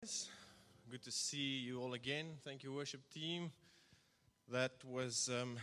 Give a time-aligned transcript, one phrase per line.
[0.00, 2.38] Good to see you all again.
[2.42, 3.52] Thank you, worship team.
[4.50, 5.58] That was um,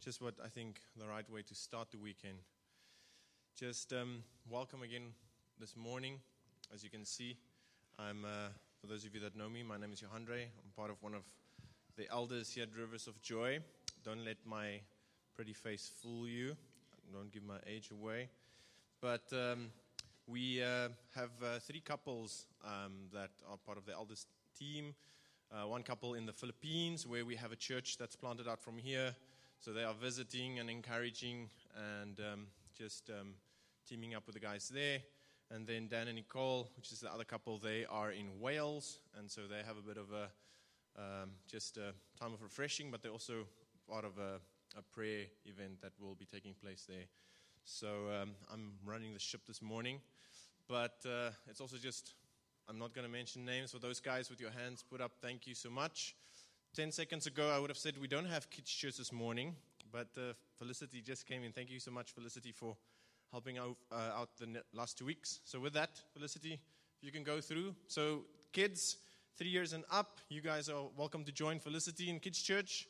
[0.00, 2.36] just what I think the right way to start the weekend.
[3.58, 5.14] Just um, welcome again
[5.58, 6.20] this morning.
[6.72, 7.36] As you can see,
[7.98, 10.42] I'm, uh, for those of you that know me, my name is Johandre.
[10.42, 11.24] I'm part of one of
[11.96, 13.58] the elders here at Rivers of Joy.
[14.04, 14.78] Don't let my
[15.34, 16.56] pretty face fool you,
[17.12, 18.28] don't give my age away.
[19.00, 19.72] But um,
[20.26, 24.94] we uh, have uh, three couples um, that are part of the eldest team.
[25.50, 28.78] Uh, one couple in the Philippines, where we have a church that's planted out from
[28.78, 29.14] here.
[29.60, 31.50] So they are visiting and encouraging
[32.00, 33.34] and um, just um,
[33.88, 35.00] teaming up with the guys there.
[35.50, 39.00] And then Dan and Nicole, which is the other couple, they are in Wales.
[39.18, 40.30] And so they have a bit of a
[40.96, 43.46] um, just a time of refreshing, but they're also
[43.88, 44.40] part of a,
[44.78, 47.06] a prayer event that will be taking place there.
[47.64, 47.88] So
[48.20, 50.00] um, I'm running the ship this morning.
[50.68, 52.14] But uh, it's also just,
[52.68, 55.12] I'm not going to mention names for those guys with your hands put up.
[55.20, 56.14] Thank you so much.
[56.74, 59.54] 10 seconds ago, I would have said we don't have kids' church this morning,
[59.90, 61.52] but uh, Felicity just came in.
[61.52, 62.76] Thank you so much, Felicity, for
[63.30, 65.40] helping out, uh, out the last two weeks.
[65.44, 66.58] So, with that, Felicity,
[67.02, 67.74] you can go through.
[67.88, 68.96] So, kids,
[69.36, 72.88] three years and up, you guys are welcome to join Felicity in Kids Church.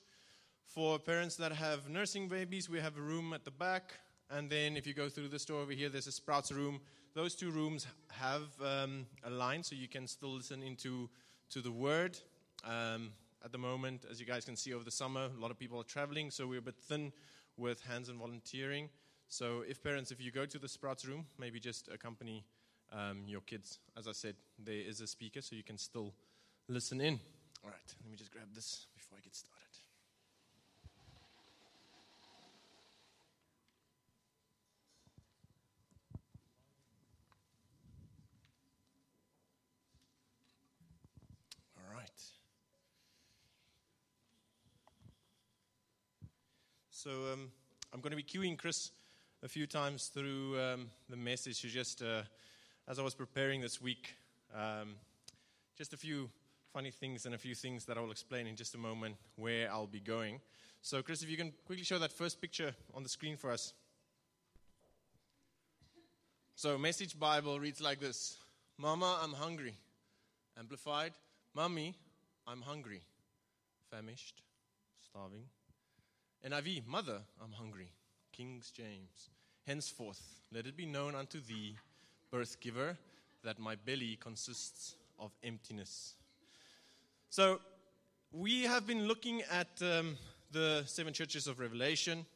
[0.69, 3.95] For parents that have nursing babies, we have a room at the back.
[4.35, 6.81] And then, if you go through the store over here, there's a Sprouts room
[7.15, 11.11] those two rooms have um, a line so you can still listen into
[11.51, 12.19] to the word.
[12.65, 13.11] Um,
[13.45, 15.79] at the moment, as you guys can see over the summer, a lot of people
[15.79, 17.13] are traveling, so we're a bit thin
[17.59, 18.89] with hands and volunteering.
[19.29, 22.45] So, if parents, if you go to the Sprouts room, maybe just accompany
[22.93, 23.79] um, your kids.
[23.97, 26.15] As I said, there is a speaker, so you can still
[26.69, 27.19] listen in.
[27.65, 29.62] All right, let me just grab this before I get started.
[47.03, 47.51] So um,
[47.93, 48.93] I'm going to be cueing Chris
[49.43, 51.61] a few times through um, the message.
[51.63, 52.23] Just uh,
[52.87, 54.15] as I was preparing this week,
[54.55, 54.95] um,
[55.77, 56.31] just a few
[56.73, 59.69] funny things and a few things that I will explain in just a moment where
[59.69, 60.39] I'll be going.
[60.81, 63.75] So, Chris, if you can quickly show that first picture on the screen for us.
[66.55, 68.37] So, Message Bible reads like this
[68.79, 69.75] Mama, I'm hungry.
[70.57, 71.15] Amplified,
[71.53, 71.97] Mummy,
[72.47, 73.03] I'm hungry.
[73.91, 74.41] Famished,
[75.01, 75.47] starving.
[76.45, 77.93] NIV, Mother, I'm hungry.
[78.33, 79.31] King James,
[79.65, 80.21] henceforth
[80.53, 81.77] let it be known unto thee,
[82.33, 82.99] birth giver,
[83.45, 86.15] that my belly consists of emptiness.
[87.31, 87.61] So,
[88.33, 90.17] we have been looking at um,
[90.51, 92.27] the seven churches of Revelation,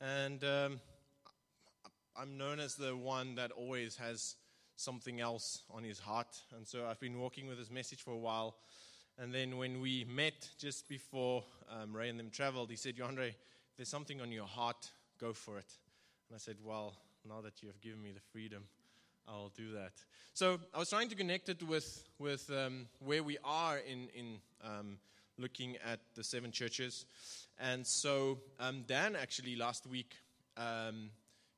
[0.00, 0.80] and um,
[2.16, 4.34] I'm known as the one that always has
[4.74, 6.42] something else on his heart.
[6.56, 8.56] And so I've been walking with this message for a while.
[9.20, 13.34] And then when we met just before um, Ray and them traveled, he said, Johandre,
[13.76, 14.88] there's something on your heart,
[15.20, 15.66] go for it.
[16.28, 16.94] And I said, Well,
[17.28, 18.62] now that you have given me the freedom,
[19.28, 19.92] I'll do that.
[20.32, 24.38] So I was trying to connect it with, with um, where we are in, in
[24.64, 24.96] um,
[25.36, 27.04] looking at the seven churches.
[27.58, 30.14] And so um, Dan actually last week,
[30.56, 31.10] um,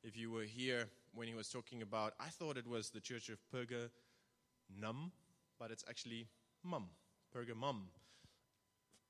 [0.02, 3.28] if you were here when he was talking about, I thought it was the church
[3.28, 3.88] of Perga
[4.80, 5.12] Num,
[5.60, 6.26] but it's actually
[6.64, 6.88] Mum.
[7.34, 7.80] Pergamum.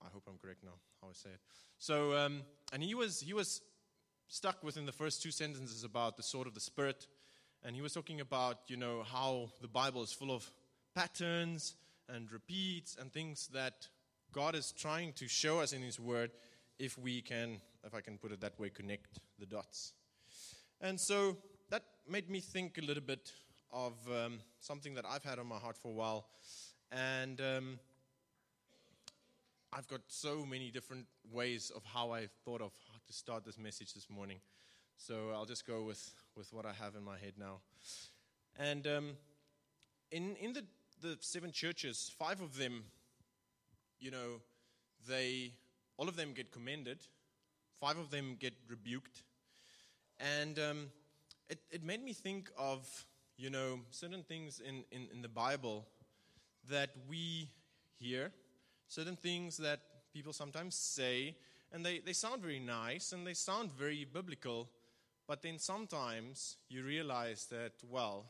[0.00, 1.41] I hope I'm correct now, how I say it.
[1.78, 3.60] So, um, and he was, he was
[4.28, 7.06] stuck within the first two sentences about the sword of the Spirit.
[7.65, 10.50] And he was talking about, you know, how the Bible is full of
[10.94, 11.77] patterns
[12.09, 13.88] and repeats and things that
[14.32, 16.31] God is trying to show us in His Word
[16.78, 19.93] if we can, if I can put it that way, connect the dots.
[20.81, 21.37] And so
[21.71, 23.31] that made me think a little bit
[23.72, 26.27] of um, something that I've had on my heart for a while.
[26.91, 27.78] And um,
[29.75, 33.59] I've got so many different ways of how I thought of how to start this
[33.59, 34.38] message this morning.
[34.99, 37.60] So I'll just go with, with what I have in my head now.
[38.59, 39.11] And um,
[40.11, 40.65] in, in the,
[41.00, 42.85] the seven churches, five of them,
[43.99, 44.43] you know,
[45.08, 45.55] they,
[45.96, 46.99] all of them get commended,
[47.81, 49.23] five of them get rebuked.
[50.20, 50.91] And um,
[51.49, 53.06] it, it made me think of,
[53.38, 55.87] you know, certain things in, in, in the Bible
[56.69, 57.49] that we
[57.99, 58.32] hear
[58.93, 59.81] certain things that
[60.12, 61.35] people sometimes say,
[61.73, 64.69] and they, they sound very nice and they sound very biblical,
[65.27, 68.27] but then sometimes you realize that, well,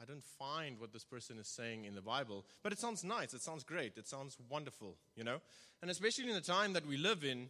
[0.00, 3.34] I don't find what this person is saying in the Bible, but it sounds nice,
[3.34, 5.40] it sounds great, it sounds wonderful, you know?
[5.82, 7.48] And especially in the time that we live in,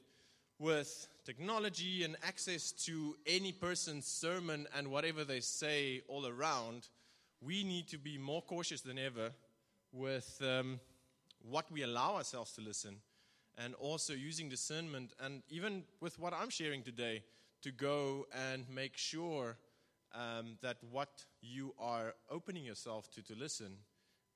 [0.59, 6.89] with technology and access to any person's sermon and whatever they say all around,
[7.43, 9.33] we need to be more cautious than ever
[9.93, 10.81] with um,
[11.49, 12.97] what we allow ourselves to listen
[13.57, 17.23] and also using discernment and even with what I'm sharing today
[17.63, 19.57] to go and make sure
[20.15, 23.79] um, that what you are opening yourself to to listen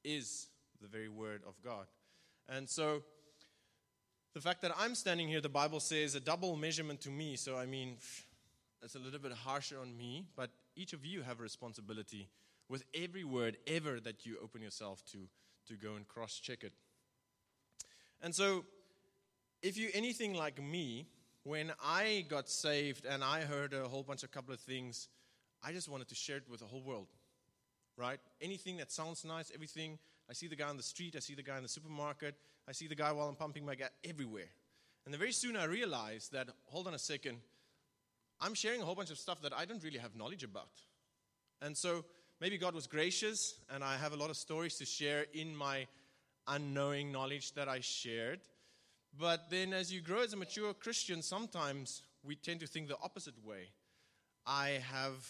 [0.05, 0.49] is
[0.81, 1.87] the very word of God.
[2.49, 3.03] And so
[4.35, 7.37] the fact that I'm standing here, the Bible says a double measurement to me.
[7.37, 7.97] So, I mean,
[8.83, 12.29] it's a little bit harsher on me, but each of you have a responsibility
[12.69, 15.29] with every word ever that you open yourself to
[15.67, 16.73] to go and cross check it.
[18.23, 18.65] And so,
[19.63, 21.07] if you're anything like me,
[21.45, 25.09] when I got saved and I heard a whole bunch of couple of things,
[25.63, 27.09] I just wanted to share it with the whole world,
[27.97, 28.21] right?
[28.41, 29.99] Anything that sounds nice, everything.
[30.29, 32.37] I see the guy on the street, I see the guy in the supermarket,
[32.69, 34.49] I see the guy while I'm pumping my gas, everywhere.
[35.05, 37.39] And then very soon I realized that, hold on a second,
[38.41, 40.71] I'm sharing a whole bunch of stuff that I don't really have knowledge about.
[41.61, 42.05] And so
[42.41, 45.87] maybe God was gracious, and I have a lot of stories to share in my
[46.47, 48.41] unknowing knowledge that I shared.
[49.19, 52.99] But then, as you grow as a mature Christian, sometimes we tend to think the
[53.03, 53.71] opposite way.
[54.47, 55.27] I have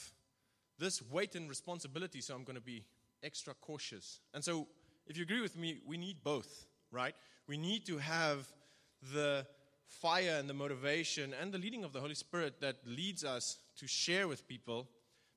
[0.78, 2.84] this weight and responsibility, so I'm going to be
[3.22, 4.20] extra cautious.
[4.34, 4.66] And so,
[5.06, 7.14] if you agree with me, we need both, right?
[7.46, 8.52] We need to have
[9.14, 9.46] the
[9.86, 13.86] fire and the motivation and the leading of the Holy Spirit that leads us to
[13.86, 14.88] share with people,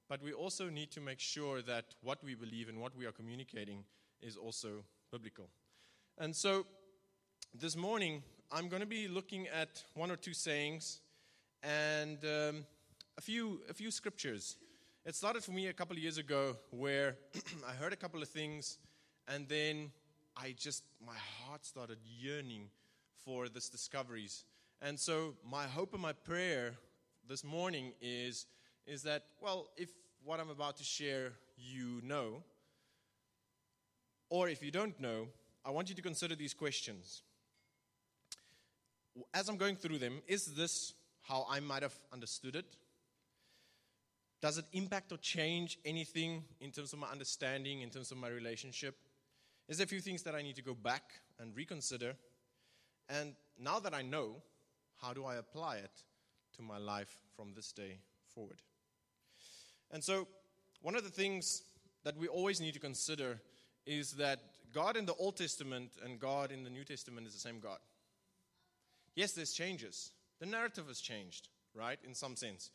[0.09, 3.11] but we also need to make sure that what we believe and what we are
[3.11, 3.83] communicating
[4.21, 5.49] is also biblical.
[6.19, 6.67] And so,
[7.59, 8.21] this morning,
[8.51, 10.99] I'm going to be looking at one or two sayings
[11.63, 12.65] and um,
[13.17, 14.57] a few a few scriptures.
[15.05, 17.17] It started for me a couple of years ago where
[17.67, 18.77] I heard a couple of things,
[19.27, 19.91] and then
[20.37, 22.69] I just my heart started yearning
[23.25, 24.45] for these discoveries.
[24.83, 26.75] And so my hope and my prayer
[27.27, 28.45] this morning is
[28.85, 29.89] is that well, if
[30.23, 32.43] what I'm about to share you know,
[34.29, 35.29] or if you don't know,
[35.65, 37.23] I want you to consider these questions
[39.33, 42.65] as I'm going through them, is this how I might have understood it?
[44.41, 48.27] Does it impact or change anything in terms of my understanding, in terms of my
[48.27, 48.95] relationship?
[49.69, 51.03] Is there a few things that I need to go back
[51.39, 52.15] and reconsider?
[53.07, 54.41] And now that I know,
[55.01, 56.03] how do I apply it
[56.57, 57.99] to my life from this day
[58.33, 58.61] forward?
[59.91, 60.27] And so,
[60.81, 61.63] one of the things
[62.03, 63.39] that we always need to consider
[63.85, 64.39] is that
[64.73, 67.77] God in the Old Testament and God in the New Testament is the same God.
[69.15, 70.11] Yes, there's changes.
[70.39, 72.71] The narrative has changed, right, in some sense.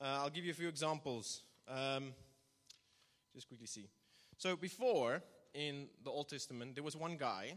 [0.00, 1.42] Uh, I'll give you a few examples.
[1.68, 2.12] Um,
[3.32, 3.88] just quickly see.
[4.38, 5.22] So, before
[5.54, 7.54] in the Old Testament, there was one guy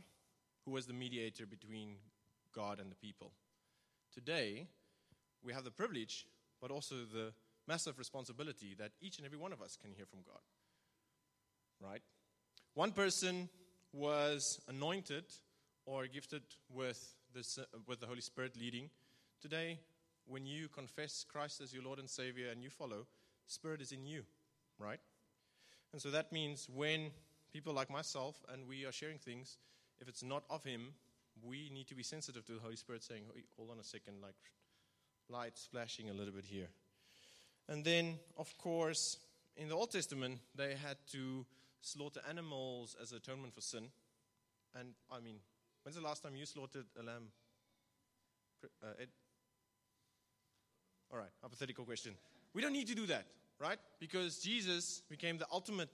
[0.66, 1.96] who was the mediator between
[2.54, 3.32] God and the people.
[4.14, 4.68] Today,
[5.44, 6.28] we have the privilege,
[6.62, 7.34] but also the
[7.68, 10.42] massive responsibility that each and every one of us can hear from God.
[11.82, 12.02] Right?
[12.76, 13.50] One person
[13.94, 15.26] was anointed
[15.86, 18.90] or gifted with uh, with the Holy Spirit leading.
[19.42, 19.80] Today,
[20.26, 23.08] when you confess Christ as your Lord and Savior and you follow,
[23.48, 24.24] Spirit is in you,
[24.78, 25.00] right?
[25.92, 27.12] And so that means when
[27.52, 29.58] people like myself and we are sharing things,
[30.00, 30.94] if it's not of Him,
[31.44, 33.24] we need to be sensitive to the Holy Spirit saying,
[33.58, 34.36] hold on a second, like
[35.30, 36.68] lights flashing a little bit here.
[37.68, 39.18] And then, of course,
[39.56, 41.46] in the Old Testament, they had to
[41.82, 43.90] slaughter animals as atonement for sin.
[44.76, 45.38] And I mean,
[45.84, 47.30] When's the last time you slaughtered a lamb?
[48.84, 49.08] Uh, Ed?
[51.12, 52.14] All right, hypothetical question.
[52.54, 53.26] We don't need to do that,
[53.60, 53.80] right?
[54.00, 55.90] Because Jesus became the ultimate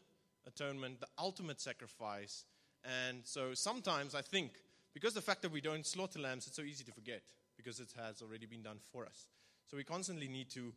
[0.47, 2.43] atonement, the ultimate sacrifice.
[2.83, 4.51] And so sometimes I think,
[4.93, 7.21] because the fact that we don't slaughter lambs, it's so easy to forget
[7.55, 9.27] because it has already been done for us.
[9.69, 10.73] So we constantly need to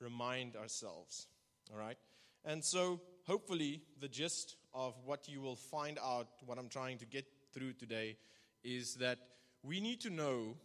[0.00, 1.26] remind ourselves,
[1.72, 1.98] all right?
[2.44, 7.06] And so hopefully the gist of what you will find out, what I'm trying to
[7.06, 8.16] get through today,
[8.64, 9.18] is that
[9.62, 10.56] we need to know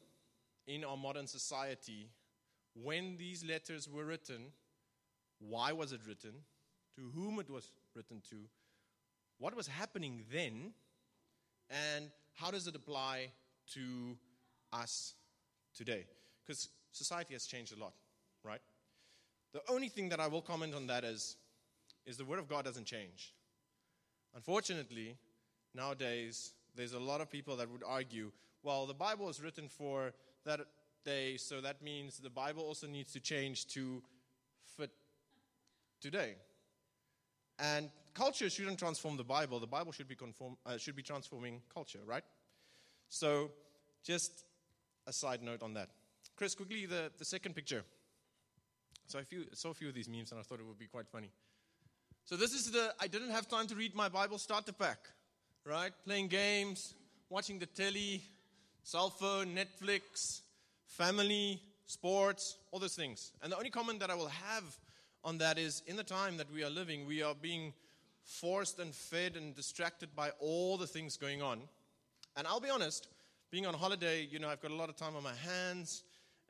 [0.67, 2.09] in our modern society
[2.73, 4.51] when these letters were written,
[5.39, 6.33] why was it written,
[6.95, 8.35] to whom it was written to,
[9.39, 10.73] what was happening then,
[11.69, 13.29] and how does it apply
[13.73, 14.17] to
[14.73, 15.13] us
[15.75, 16.05] today?
[16.45, 17.93] Because society has changed a lot,
[18.43, 18.61] right?
[19.53, 21.35] The only thing that I will comment on that is,
[22.07, 23.35] is the Word of God doesn't change.
[24.33, 25.17] Unfortunately,
[25.75, 28.31] nowadays, there's a lot of people that would argue,
[28.63, 30.13] well, the Bible is written for
[30.45, 30.61] that
[31.05, 34.01] day, so that means the Bible also needs to change to
[34.77, 34.91] fit
[36.01, 36.35] today.
[37.59, 39.59] And culture shouldn't transform the Bible.
[39.59, 42.23] The Bible should be, conform, uh, should be transforming culture, right?
[43.09, 43.51] So,
[44.03, 44.45] just
[45.05, 45.89] a side note on that.
[46.35, 47.83] Chris, quickly, the, the second picture.
[49.07, 50.85] So I few, saw a few of these memes and I thought it would be
[50.85, 51.31] quite funny.
[52.27, 54.99] So this is the I didn't have time to read my Bible starter pack
[55.67, 55.91] right?
[56.05, 56.93] Playing games,
[57.29, 58.23] watching the telly,
[58.83, 60.41] cell phone, Netflix,
[60.85, 63.33] family, sports, all those things.
[63.43, 64.63] And the only comment that I will have
[65.23, 67.73] on that is in the time that we are living, we are being
[68.23, 71.59] forced and fed and distracted by all the things going on.
[72.37, 73.07] And I'll be honest,
[73.51, 76.03] being on holiday, you know, I've got a lot of time on my hands,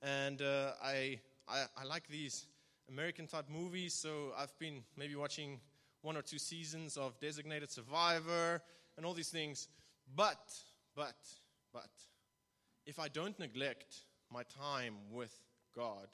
[0.03, 2.45] and uh, I, I, I like these
[2.89, 5.59] American type movies, so I've been maybe watching
[6.01, 8.61] one or two seasons of Designated Survivor
[8.95, 9.67] and all these things.
[10.15, 10.39] But,
[10.95, 11.17] but,
[11.73, 11.89] but,
[12.85, 13.95] if I don't neglect
[14.31, 15.37] my time with
[15.75, 16.07] God,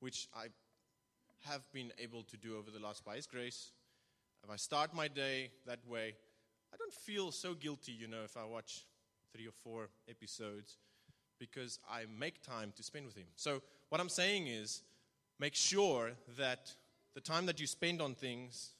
[0.00, 0.46] which I
[1.46, 3.72] have been able to do over the last, by His grace,
[4.42, 6.14] if I start my day that way,
[6.72, 8.86] I don't feel so guilty, you know, if I watch
[9.32, 10.78] three or four episodes
[11.38, 13.26] because I make time to spend with Him.
[13.36, 14.82] So, what I'm saying is,
[15.38, 16.72] make sure that
[17.14, 18.70] the time that you spend on things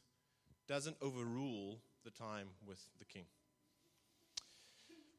[0.67, 3.25] doesn't overrule the time with the King.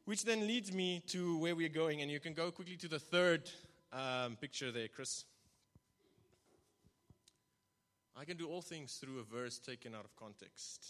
[0.05, 2.99] Which then leads me to where we're going, and you can go quickly to the
[2.99, 3.49] third
[3.91, 5.25] um, picture there, Chris.
[8.17, 10.85] I can do all things through a verse taken out of context.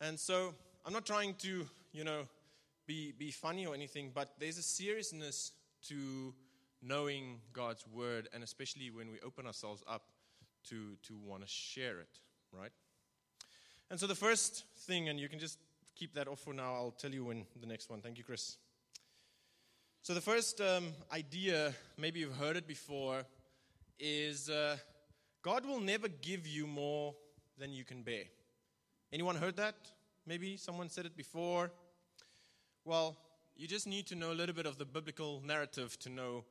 [0.00, 2.26] And so I'm not trying to, you know,
[2.86, 5.52] be, be funny or anything, but there's a seriousness
[5.88, 6.34] to
[6.84, 10.02] knowing God's word, and especially when we open ourselves up
[10.68, 12.18] to, to want to share it,
[12.52, 12.72] right?
[13.90, 15.58] And so the first thing, and you can just
[15.94, 18.00] keep that off for now, I'll tell you when the next one.
[18.00, 18.56] Thank you, Chris.
[20.02, 23.24] So the first um, idea, maybe you've heard it before,
[23.98, 24.76] is uh,
[25.42, 27.14] God will never give you more
[27.58, 28.24] than you can bear.
[29.12, 29.76] Anyone heard that?
[30.26, 31.70] Maybe someone said it before.
[32.84, 33.16] Well,
[33.56, 36.44] you just need to know a little bit of the biblical narrative to know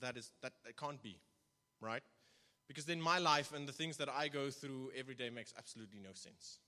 [0.00, 1.18] that is that it can't be,
[1.80, 2.02] right?
[2.68, 5.98] Because then my life and the things that I go through every day makes absolutely
[5.98, 6.60] no sense,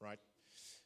[0.00, 0.18] right?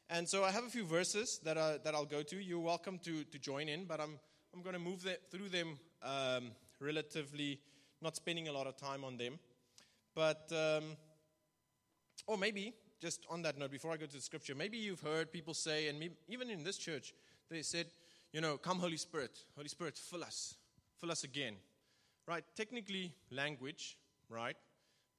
[0.09, 2.35] And so I have a few verses that, that I'll go to.
[2.35, 4.19] You're welcome to, to join in, but I'm,
[4.53, 7.59] I'm going to move the, through them um, relatively,
[8.01, 9.39] not spending a lot of time on them.
[10.15, 10.97] But, um,
[12.25, 15.31] or maybe, just on that note, before I go to the scripture, maybe you've heard
[15.31, 17.13] people say, and even in this church,
[17.49, 17.87] they said,
[18.33, 20.55] you know, come Holy Spirit, Holy Spirit, fill us,
[20.99, 21.55] fill us again.
[22.27, 22.43] Right?
[22.55, 23.97] Technically, language,
[24.29, 24.57] right?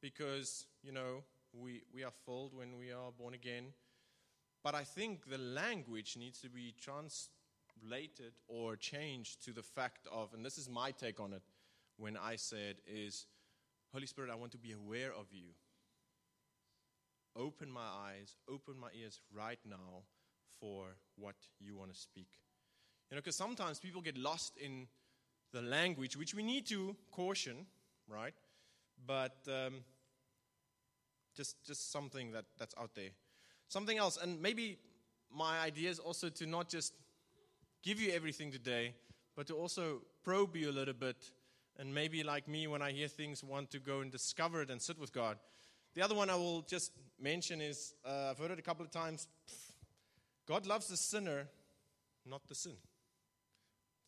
[0.03, 3.73] Because, you know, we, we are filled when we are born again.
[4.63, 10.35] But I think the language needs to be translated or changed to the fact of,
[10.35, 11.43] and this is my take on it
[11.97, 13.27] when I said, is
[13.93, 15.47] Holy Spirit, I want to be aware of you.
[17.37, 20.03] Open my eyes, open my ears right now
[20.61, 22.29] for what you want to speak.
[23.11, 24.89] You know, because sometimes people get lost in
[25.53, 27.67] the language, which we need to caution,
[28.09, 28.35] right?
[29.07, 29.85] But um,
[31.37, 33.11] just just something that, that's out there.
[33.69, 34.79] Something else, and maybe
[35.31, 36.95] my idea is also to not just
[37.83, 38.95] give you everything today,
[39.37, 41.33] but to also probe you a little bit
[41.79, 44.83] and maybe like me, when I hear things, want to go and discover it and
[44.83, 45.39] sit with God.
[45.95, 48.91] The other one I will just mention is uh, I've heard it a couple of
[48.91, 49.29] times.
[50.47, 51.47] God loves the sinner,
[52.27, 52.77] not the sin.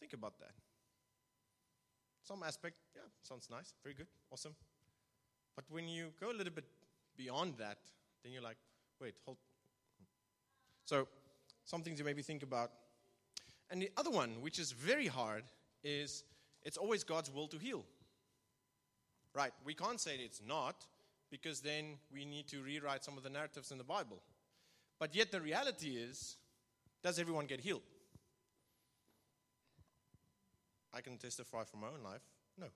[0.00, 0.50] Think about that.
[2.30, 4.54] Some aspect, yeah, sounds nice, very good, awesome.
[5.56, 6.64] But when you go a little bit
[7.16, 7.78] beyond that,
[8.22, 8.56] then you're like,
[9.00, 9.36] wait, hold.
[10.84, 11.08] So,
[11.64, 12.70] some things you maybe think about.
[13.68, 15.42] And the other one, which is very hard,
[15.82, 16.22] is
[16.62, 17.84] it's always God's will to heal.
[19.34, 20.86] Right, we can't say it's not
[21.32, 24.22] because then we need to rewrite some of the narratives in the Bible.
[25.00, 26.36] But yet the reality is
[27.02, 27.82] does everyone get healed?
[30.94, 32.22] I can testify from my own life
[32.60, 32.66] no.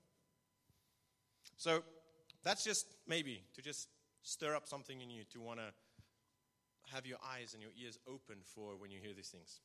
[1.57, 1.83] So
[2.43, 3.87] that's just maybe to just
[4.23, 5.65] stir up something in you to want to
[6.93, 9.59] have your eyes and your ears open for when you hear these things.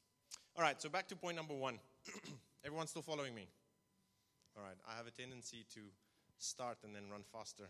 [0.57, 1.79] All right, so back to point number one.
[2.65, 3.49] Everyone still following me?
[4.57, 5.81] All right, I have a tendency to
[6.39, 7.69] start and then run faster.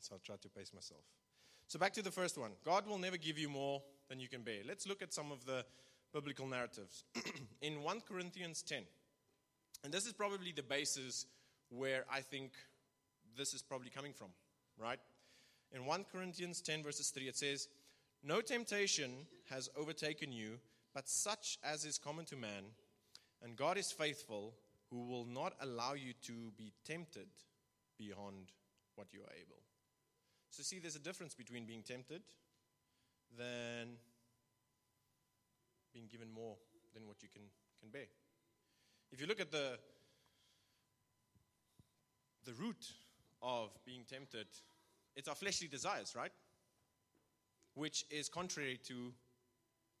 [0.00, 1.02] So I'll try to pace myself.
[1.68, 4.42] So back to the first one God will never give you more than you can
[4.42, 4.60] bear.
[4.66, 5.64] Let's look at some of the
[6.12, 7.04] biblical narratives.
[7.60, 8.84] In 1 Corinthians 10,
[9.86, 11.26] and this is probably the basis
[11.68, 12.50] where I think
[13.38, 14.30] this is probably coming from,
[14.76, 14.98] right?
[15.72, 17.68] In 1 Corinthians 10, verses 3, it says,
[18.24, 19.12] No temptation
[19.48, 20.58] has overtaken you,
[20.92, 22.64] but such as is common to man,
[23.44, 24.54] and God is faithful
[24.90, 27.28] who will not allow you to be tempted
[27.96, 28.50] beyond
[28.96, 29.62] what you are able.
[30.50, 32.22] So, see, there's a difference between being tempted
[33.38, 33.98] than
[35.94, 36.56] being given more
[36.92, 37.42] than what you can,
[37.80, 38.06] can bear.
[39.12, 39.78] If you look at the,
[42.44, 42.92] the root
[43.42, 44.46] of being tempted,
[45.14, 46.32] it's our fleshly desires, right?
[47.74, 49.12] Which is contrary to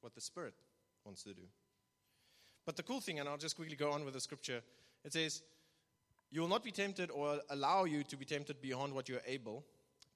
[0.00, 0.54] what the Spirit
[1.04, 1.42] wants to do.
[2.64, 4.60] But the cool thing, and I'll just quickly go on with the scripture,
[5.04, 5.42] it says,
[6.30, 9.22] You will not be tempted or allow you to be tempted beyond what you are
[9.26, 9.64] able,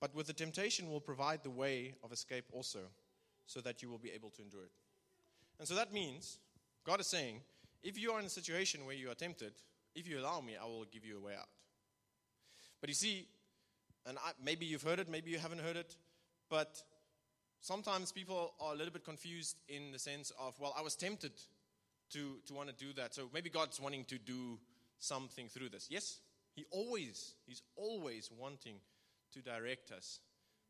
[0.01, 2.81] but with the temptation will provide the way of escape also,
[3.47, 4.73] so that you will be able to endure it.
[5.59, 6.39] And so that means,
[6.85, 7.41] God is saying,
[7.83, 9.53] if you are in a situation where you are tempted,
[9.95, 11.49] if you allow me, I will give you a way out.
[12.81, 13.27] But you see,
[14.07, 15.97] and I, maybe you've heard it, maybe you haven't heard it,
[16.49, 16.83] but
[17.61, 21.33] sometimes people are a little bit confused in the sense of, well, I was tempted
[22.13, 23.15] to, to want to do that.
[23.15, 24.59] So maybe God's wanting to do
[24.99, 25.89] something through this.
[25.91, 26.21] Yes,
[26.55, 28.77] He always, He's always wanting
[29.33, 30.21] to direct us.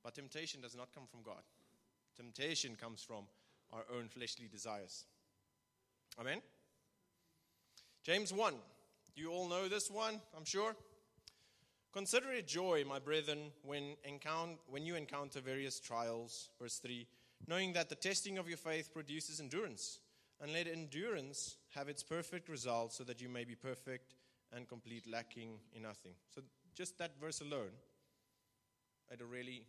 [0.03, 1.43] But temptation does not come from God.
[2.17, 3.25] Temptation comes from
[3.73, 5.05] our own fleshly desires.
[6.19, 6.41] Amen?
[8.03, 8.55] James 1.
[9.17, 10.75] You all know this one, I'm sure.
[11.93, 16.49] Consider it joy, my brethren, when, encounter, when you encounter various trials.
[16.59, 17.07] Verse 3
[17.47, 20.01] knowing that the testing of your faith produces endurance,
[20.41, 24.15] and let endurance have its perfect result, so that you may be perfect
[24.53, 26.13] and complete, lacking in nothing.
[26.35, 26.43] So,
[26.75, 27.71] just that verse alone,
[29.11, 29.65] it really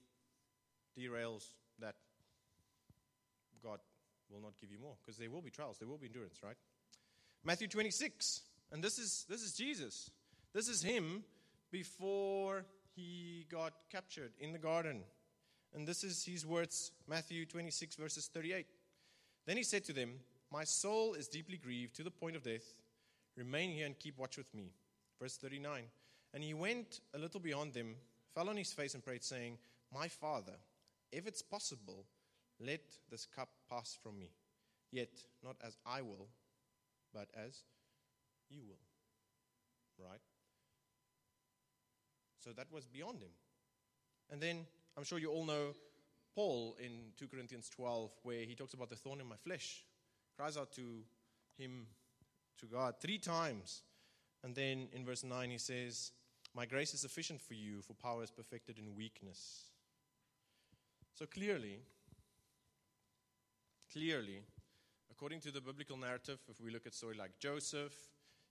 [0.97, 1.45] derails
[1.79, 1.95] that
[3.63, 3.79] God
[4.29, 6.57] will not give you more, because there will be trials, there will be endurance, right?
[7.43, 10.12] Matthew 26, and this is this is Jesus.
[10.53, 11.24] This is him
[11.71, 15.01] before he got captured in the garden.
[15.74, 18.67] And this is his words, Matthew 26, verses 38.
[19.48, 20.19] Then he said to them,
[20.51, 22.75] My soul is deeply grieved to the point of death.
[23.36, 24.74] Remain here and keep watch with me.
[25.19, 25.83] Verse 39.
[26.33, 27.95] And he went a little beyond them,
[28.36, 29.57] fell on his face, and prayed, saying,
[29.93, 30.57] My Father,
[31.12, 32.05] if it's possible,
[32.60, 34.31] let this cup pass from me.
[34.91, 35.10] Yet
[35.43, 36.27] not as I will,
[37.13, 37.63] but as
[38.50, 38.84] you will.
[39.98, 40.22] Right?
[42.44, 43.30] So that was beyond him.
[44.32, 44.65] And then
[44.98, 45.75] I'm sure you all know
[46.36, 49.84] Paul in 2 Corinthians 12, where he talks about the thorn in my flesh,
[50.38, 51.03] cries out to
[51.58, 51.86] him,
[52.60, 53.81] to God, three times.
[54.44, 56.12] And then in verse 9, he says,
[56.55, 59.66] My grace is sufficient for you, for power is perfected in weakness.
[61.14, 61.79] So clearly,
[63.92, 64.42] clearly,
[65.11, 67.93] according to the biblical narrative, if we look at story like Joseph,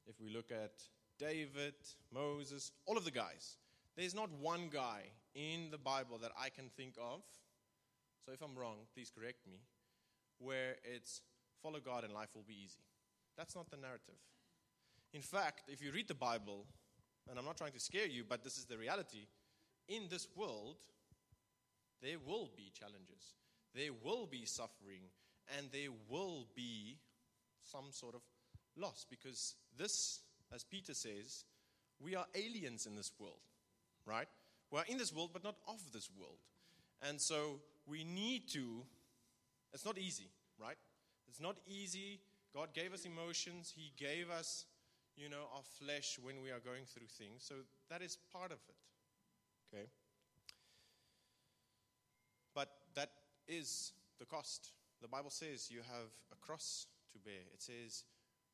[0.06, 0.72] if we look at
[1.18, 1.74] David,
[2.12, 3.56] Moses, all of the guys,
[3.96, 5.02] there's not one guy
[5.34, 7.22] in the Bible that I can think of,
[8.24, 9.60] so if I'm wrong, please correct me,
[10.38, 11.22] where it's
[11.62, 12.84] follow God and life will be easy.
[13.36, 14.20] That's not the narrative.
[15.12, 16.66] In fact, if you read the Bible,
[17.28, 19.26] and I'm not trying to scare you, but this is the reality,
[19.88, 20.76] in this world,
[22.02, 23.34] there will be challenges,
[23.74, 25.02] there will be suffering,
[25.56, 26.98] and there will be
[27.62, 28.22] some sort of
[28.76, 30.20] loss because this,
[30.54, 31.44] as Peter says,
[32.00, 33.40] we are aliens in this world
[34.06, 34.26] right?
[34.70, 36.38] We are in this world, but not of this world.
[37.02, 38.82] And so we need to,
[39.72, 40.28] it's not easy,
[40.60, 40.76] right?
[41.28, 42.20] It's not easy.
[42.54, 44.66] God gave us emotions, He gave us,
[45.16, 47.44] you know, our flesh when we are going through things.
[47.44, 47.54] So
[47.88, 49.86] that is part of it, okay?
[52.54, 53.10] But that
[53.46, 54.72] is the cost.
[55.00, 57.42] The Bible says you have a cross to bear.
[57.54, 58.04] It says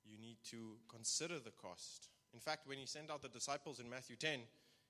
[0.04, 2.08] you need to consider the cost.
[2.32, 4.40] In fact, when he sent out the disciples in Matthew 10,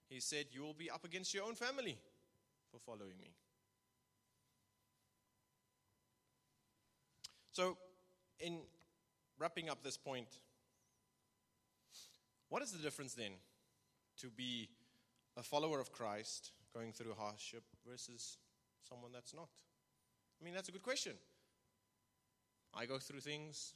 [0.08, 1.96] he said, You will be up against your own family
[2.70, 3.30] for following me.
[7.52, 7.78] So,
[8.38, 8.58] in
[9.38, 10.28] wrapping up this point,
[12.48, 13.32] what is the difference then
[14.18, 14.68] to be
[15.36, 18.36] a follower of Christ going through hardship versus
[18.86, 19.48] someone that's not?
[20.40, 21.14] I mean, that's a good question.
[22.76, 23.74] I go through things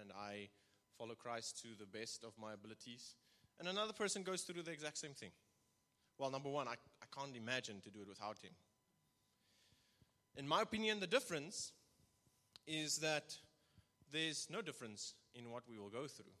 [0.00, 0.48] and I
[0.96, 3.14] follow Christ to the best of my abilities,
[3.58, 5.30] and another person goes through the exact same thing.
[6.18, 8.52] Well, number one, I, I can't imagine to do it without him.
[10.36, 11.72] In my opinion, the difference
[12.66, 13.36] is that
[14.12, 16.32] there's no difference in what we will go through.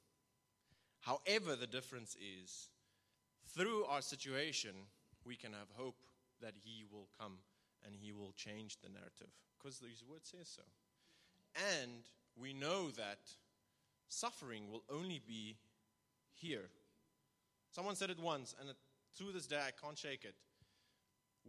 [1.00, 2.68] However, the difference is
[3.56, 4.72] through our situation,
[5.24, 6.02] we can have hope
[6.40, 7.38] that He will come
[7.84, 10.62] and He will change the narrative because His word says so.
[11.76, 12.02] And
[12.40, 13.18] we know that
[14.08, 15.56] suffering will only be
[16.34, 16.70] here.
[17.70, 18.70] Someone said it once, and
[19.16, 20.34] through this day, I can't shake it.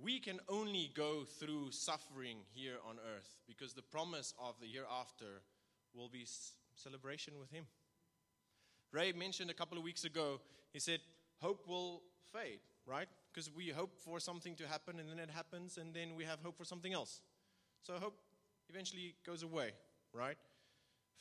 [0.02, 5.42] We can only go through suffering here on earth because the promise of the hereafter
[5.94, 6.26] will be
[6.76, 7.66] celebration with Him.
[8.92, 10.40] Ray mentioned a couple of weeks ago,
[10.72, 11.00] he said,
[11.42, 12.02] Hope will
[12.34, 13.08] fade, right?
[13.32, 16.40] Because we hope for something to happen and then it happens, and then we have
[16.44, 17.22] hope for something else.
[17.84, 18.18] So hope
[18.70, 19.72] eventually goes away,
[20.14, 20.38] right?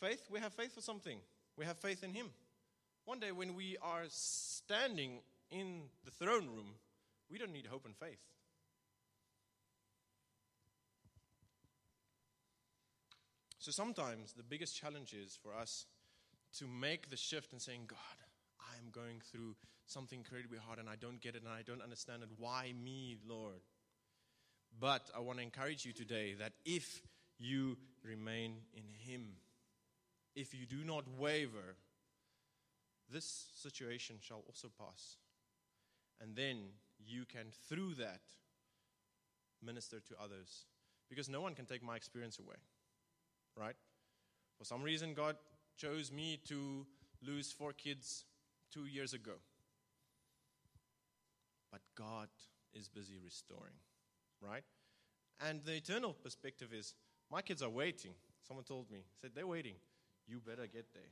[0.01, 1.19] Faith, we have faith for something.
[1.57, 2.31] We have faith in Him.
[3.05, 5.21] One day when we are standing
[5.51, 6.75] in the throne room,
[7.31, 8.21] we don't need hope and faith.
[13.59, 15.87] So sometimes the biggest challenge is for us
[16.59, 17.99] to make the shift and saying, God,
[18.61, 22.23] I'm going through something incredibly hard and I don't get it and I don't understand
[22.23, 22.29] it.
[22.39, 23.61] Why me, Lord?
[24.79, 27.03] But I want to encourage you today that if
[27.39, 29.37] you remain in Him,
[30.35, 31.77] if you do not waver,
[33.11, 35.17] this situation shall also pass.
[36.21, 36.59] And then
[37.05, 38.21] you can, through that,
[39.63, 40.67] minister to others.
[41.09, 42.57] Because no one can take my experience away,
[43.57, 43.77] right?
[44.59, 45.37] For some reason, God
[45.77, 46.87] chose me to
[47.27, 48.25] lose four kids
[48.73, 49.33] two years ago.
[51.71, 52.29] But God
[52.75, 53.75] is busy restoring,
[54.41, 54.65] right?
[55.41, 56.95] And the eternal perspective is
[57.31, 58.13] my kids are waiting.
[58.47, 59.75] Someone told me, said, they're waiting.
[60.27, 61.03] You better get there.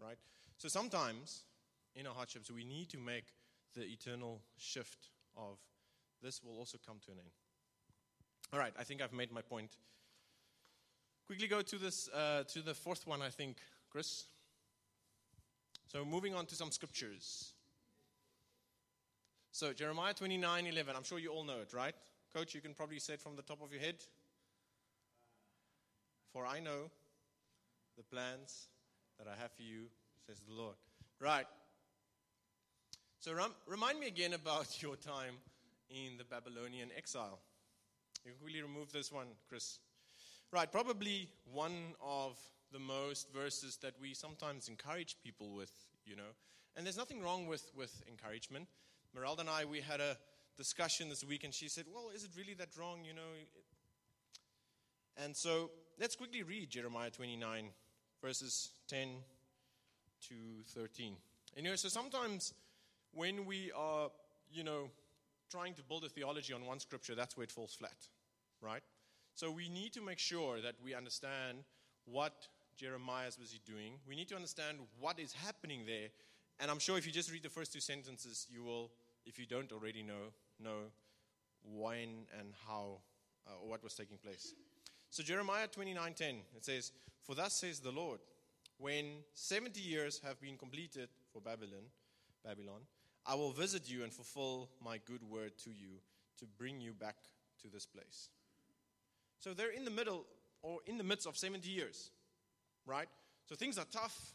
[0.00, 0.18] Right?
[0.58, 1.44] So sometimes
[1.94, 3.24] in our hardships, we need to make
[3.74, 5.58] the eternal shift of
[6.22, 7.30] this will also come to an end.
[8.52, 9.76] All right, I think I've made my point.
[11.26, 13.56] Quickly go to this uh, to the fourth one, I think,
[13.90, 14.26] Chris.
[15.88, 17.52] So moving on to some scriptures.
[19.52, 20.94] So Jeremiah 29, 11.
[20.96, 21.94] I'm sure you all know it, right?
[22.34, 23.96] Coach, you can probably say it from the top of your head.
[26.36, 26.90] For I know
[27.96, 28.68] the plans
[29.18, 29.86] that I have for you,
[30.26, 30.74] says the Lord.
[31.18, 31.46] Right.
[33.20, 35.36] So rem- remind me again about your time
[35.88, 37.38] in the Babylonian exile.
[38.22, 39.78] You can quickly remove this one, Chris.
[40.52, 42.36] Right, probably one of
[42.70, 45.72] the most verses that we sometimes encourage people with,
[46.04, 46.34] you know.
[46.76, 48.68] And there's nothing wrong with, with encouragement.
[49.16, 50.18] Meralda and I, we had a
[50.58, 53.22] discussion this week, and she said, Well, is it really that wrong, you know?
[55.16, 57.70] And so let's quickly read Jeremiah 29,
[58.22, 59.08] verses 10
[60.28, 60.34] to
[60.74, 61.16] 13.
[61.56, 62.52] And you know, so sometimes
[63.12, 64.10] when we are,
[64.52, 64.90] you know,
[65.50, 67.96] trying to build a theology on one scripture, that's where it falls flat,
[68.60, 68.82] right?
[69.34, 71.58] So we need to make sure that we understand
[72.04, 73.94] what Jeremiah is busy doing.
[74.06, 76.08] We need to understand what is happening there.
[76.60, 78.90] And I'm sure if you just read the first two sentences, you will,
[79.24, 80.90] if you don't already know, know
[81.62, 82.98] when and how,
[83.46, 84.54] uh, or what was taking place.
[85.10, 86.92] So Jeremiah 29:10 it says,
[87.22, 88.20] "For thus says the Lord,
[88.78, 91.90] when 70 years have been completed for Babylon,
[92.42, 92.86] Babylon,
[93.24, 96.00] I will visit you and fulfill my good word to you
[96.36, 97.16] to bring you back
[97.62, 98.30] to this place."
[99.40, 100.26] So they're in the middle
[100.62, 102.10] or in the midst of 70 years,
[102.84, 103.08] right?
[103.48, 104.34] So things are tough.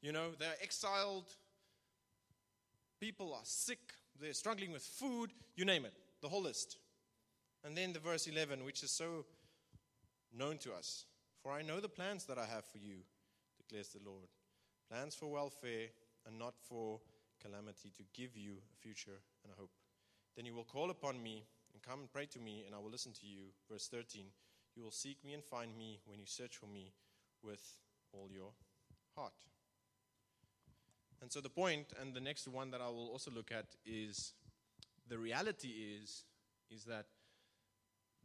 [0.00, 1.36] You know, they're exiled.
[3.00, 3.94] People are sick.
[4.16, 5.32] They're struggling with food.
[5.54, 6.78] You name it, the whole list.
[7.62, 9.26] And then the verse 11, which is so
[10.36, 11.04] known to us.
[11.42, 12.96] For I know the plans that I have for you,
[13.56, 14.28] declares the Lord
[14.88, 15.88] plans for welfare
[16.26, 17.00] and not for
[17.42, 19.70] calamity, to give you a future and a hope.
[20.36, 22.90] Then you will call upon me and come and pray to me, and I will
[22.90, 23.52] listen to you.
[23.70, 24.24] Verse 13
[24.74, 26.92] You will seek me and find me when you search for me
[27.42, 27.62] with
[28.12, 28.50] all your
[29.14, 29.32] heart.
[31.20, 34.32] And so the point, and the next one that I will also look at is
[35.08, 36.24] the reality is
[36.70, 37.06] is that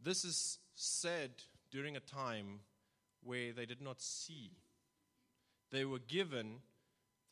[0.02, 1.30] this is said
[1.74, 2.60] during a time
[3.24, 4.52] where they did not see.
[5.72, 6.58] They were given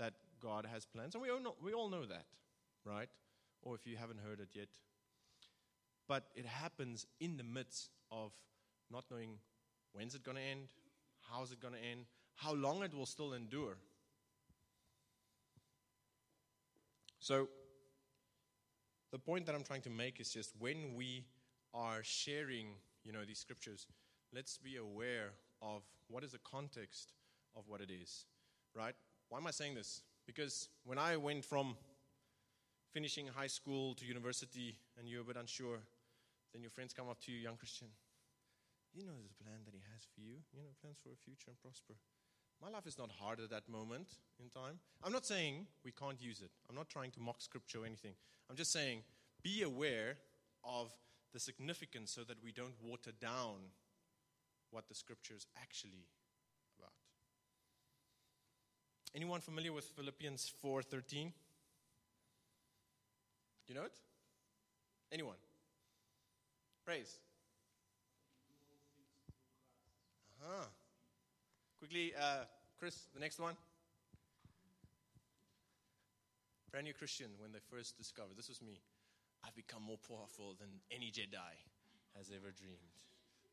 [0.00, 2.24] that God has plans, and we all know, we all know that,
[2.85, 3.09] right?
[3.62, 4.66] Or if you haven't heard it yet.
[6.09, 8.33] But it happens in the midst of
[8.90, 9.38] not knowing
[9.92, 10.62] when's it going to end,
[11.31, 13.76] how's it going to end, how long it will still endure.
[17.20, 17.48] So,
[19.12, 21.26] the point that I'm trying to make is just when we
[21.72, 22.70] are sharing,
[23.05, 23.87] you know, these scriptures,
[24.35, 27.12] let's be aware of what is the context
[27.57, 28.25] of what it is,
[28.75, 28.95] right?
[29.29, 30.03] Why am I saying this?
[30.27, 31.77] Because when I went from
[32.92, 35.79] finishing high school to university and you're a bit unsure,
[36.53, 37.88] then your friends come up to you, young Christian.
[38.95, 41.16] You know there's a plan that he has for you, you know, plans for a
[41.16, 41.95] future and prosper.
[42.62, 44.79] My life is not hard at that moment in time.
[45.03, 46.51] I'm not saying we can't use it.
[46.68, 48.12] I'm not trying to mock scripture or anything.
[48.49, 49.03] I'm just saying
[49.42, 50.16] be aware
[50.62, 50.92] of
[51.33, 53.73] the significance so that we don't water down
[54.72, 56.08] what the scripture is actually
[56.78, 56.92] about.
[59.14, 61.32] Anyone familiar with Philippians 4:13?
[63.68, 63.92] You know it?
[65.12, 65.37] Anyone?
[66.85, 67.20] Praise.
[70.42, 70.66] Uh-huh.
[71.78, 72.44] Quickly, uh,
[72.78, 73.56] Chris, the next one.
[76.70, 78.80] Brand new Christian when they first discovered this was me.
[79.44, 81.54] I've become more powerful than any Jedi
[82.16, 82.96] has ever dreamed,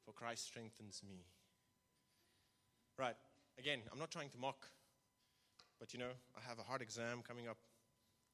[0.09, 1.21] for Christ strengthens me.
[2.97, 3.15] Right,
[3.59, 4.65] again, I'm not trying to mock,
[5.79, 7.57] but you know, I have a hard exam coming up.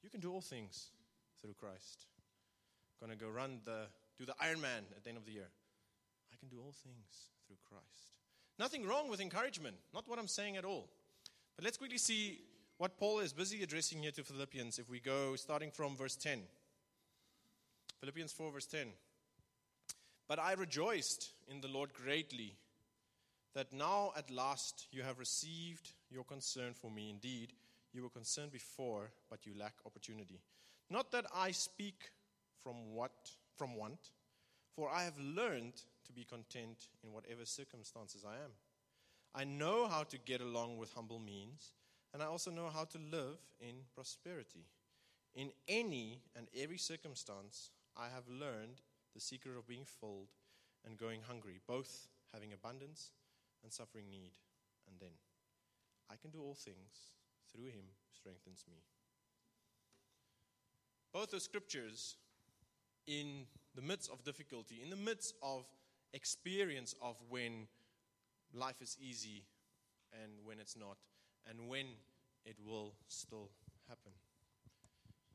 [0.02, 0.92] You can do all things
[1.42, 2.06] through Christ.
[3.02, 5.50] I'm Gonna go run the do the Ironman at the end of the year.
[6.32, 8.14] I can do all things through Christ.
[8.58, 10.88] Nothing wrong with encouragement, not what I'm saying at all.
[11.58, 12.40] But let's quickly see
[12.78, 16.40] what Paul is busy addressing here to Philippians if we go starting from verse 10.
[18.00, 18.88] Philippians 4, verse 10.
[20.28, 22.56] But I rejoiced in the Lord greatly
[23.54, 27.10] that now at last you have received your concern for me.
[27.10, 27.54] Indeed,
[27.94, 30.42] you were concerned before, but you lack opportunity.
[30.90, 32.12] Not that I speak
[32.64, 33.12] from what
[33.58, 34.12] from want,
[34.76, 35.74] for I have learned
[36.06, 38.52] to be content in whatever circumstances I am.
[39.34, 41.72] I know how to get along with humble means,
[42.14, 44.66] and I also know how to live in prosperity.
[45.36, 48.82] In any and every circumstance, I have learned
[49.16, 50.28] the secret of being filled
[50.86, 53.12] and going hungry, both having abundance
[53.64, 54.34] and suffering need.
[54.88, 55.16] And then,
[56.12, 57.16] I can do all things
[57.52, 58.78] through him who strengthens me.
[61.14, 62.18] Both the scriptures,
[63.08, 65.66] in the midst of difficulty, in the midst of
[66.14, 67.68] experience of when
[68.54, 69.44] life is easy
[70.22, 70.98] and when it's not,
[71.50, 71.86] and when
[72.46, 73.50] it will still
[73.88, 74.12] happen.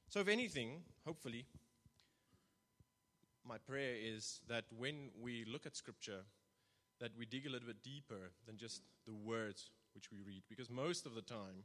[0.08, 1.46] So, if anything, hopefully,
[3.46, 6.22] my prayer is that when we look at Scripture,
[7.00, 10.70] that we dig a little bit deeper than just the words which we read, because
[10.70, 11.64] most of the time,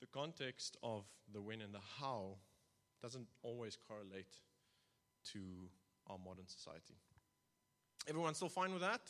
[0.00, 2.36] the context of the when and the how
[3.02, 4.40] doesn't always correlate
[5.32, 5.38] to
[6.08, 6.94] our modern society.
[8.08, 9.00] Everyone still fine with that?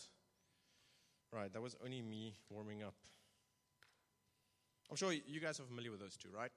[1.33, 2.95] Right, that was only me warming up.
[4.91, 6.51] I'm sure you guys are familiar with those two, right?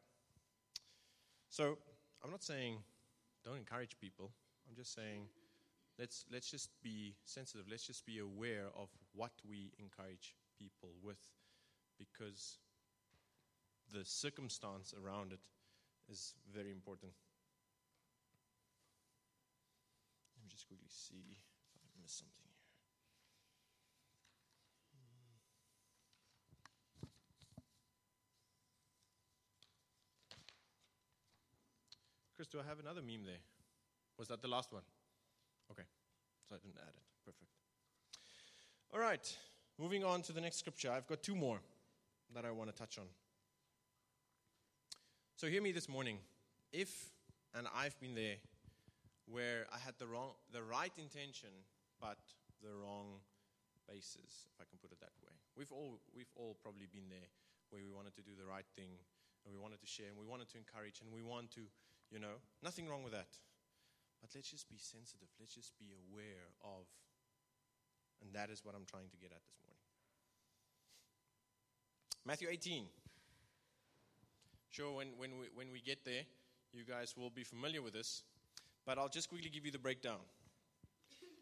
[1.50, 1.78] So,
[2.24, 2.80] I'm not saying
[3.46, 4.32] don't encourage people.
[4.68, 5.28] I'm just saying
[6.00, 7.66] let's, let's just be sensitive.
[7.70, 11.20] Let's just be aware of what we encourage people with
[11.98, 12.58] because
[13.94, 15.40] the circumstance around it
[16.10, 17.12] is very important.
[20.36, 21.38] Let me just quickly see
[21.76, 22.52] if I missed something here.
[32.36, 33.40] Chris, do I have another meme there?
[34.18, 34.84] Was that the last one?
[35.72, 35.84] Okay,
[36.48, 37.04] so I didn't add it.
[37.26, 37.52] Perfect.
[38.94, 39.38] All right,
[39.80, 40.92] moving on to the next scripture.
[40.92, 41.60] I've got two more
[42.34, 43.06] that I want to touch on.
[45.36, 46.20] So hear me this morning.
[46.72, 47.12] If,
[47.54, 48.36] and I've been there,
[49.28, 51.50] where I had the wrong, the right intention,
[52.00, 52.20] but
[52.62, 53.20] the wrong
[53.88, 55.34] basis, if I can put it that way.
[55.58, 57.30] We've all, we've all probably been there,
[57.70, 58.96] where we wanted to do the right thing,
[59.44, 61.62] and we wanted to share, and we wanted to encourage, and we want to,
[62.12, 63.30] you know, nothing wrong with that.
[64.26, 65.28] But let's just be sensitive.
[65.40, 66.88] Let's just be aware of,
[68.24, 69.84] and that is what I'm trying to get at this morning.
[72.26, 72.86] Matthew 18.
[74.72, 76.24] Sure, when, when, we, when we get there,
[76.74, 78.24] you guys will be familiar with this,
[78.84, 80.26] but I'll just quickly give you the breakdown.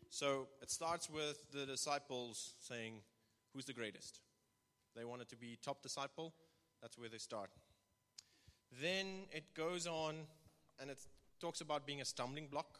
[0.09, 2.95] So it starts with the disciples saying,
[3.53, 4.19] Who's the greatest?
[4.93, 6.33] They wanted to be top disciple,
[6.81, 7.49] that's where they start.
[8.81, 10.15] Then it goes on
[10.81, 10.97] and it
[11.43, 12.79] talks about being a stumbling block.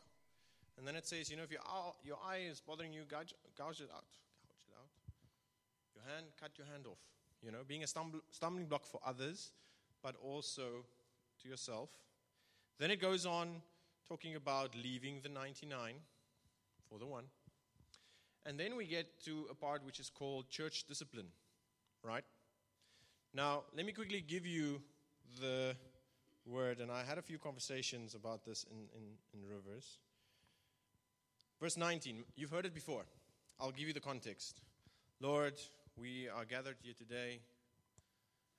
[0.77, 1.61] And then it says, you know, if your,
[2.03, 4.07] your eye is bothering you, gouge, gouge it out.
[4.47, 4.89] Gouge it out.
[5.93, 7.03] Your hand, cut your hand off.
[7.43, 9.51] You know, being a stumble, stumbling block for others,
[10.01, 10.85] but also
[11.41, 11.89] to yourself.
[12.79, 13.61] Then it goes on
[14.07, 15.95] talking about leaving the 99
[16.89, 17.25] for the one.
[18.45, 21.27] And then we get to a part which is called church discipline,
[22.01, 22.23] right?
[23.33, 24.81] Now, let me quickly give you
[25.41, 25.75] the
[26.45, 29.03] word, and I had a few conversations about this in, in,
[29.33, 29.97] in Rivers.
[31.59, 33.05] Verse 19, you've heard it before.
[33.59, 34.61] I'll give you the context.
[35.21, 35.53] Lord,
[35.97, 37.39] we are gathered here today,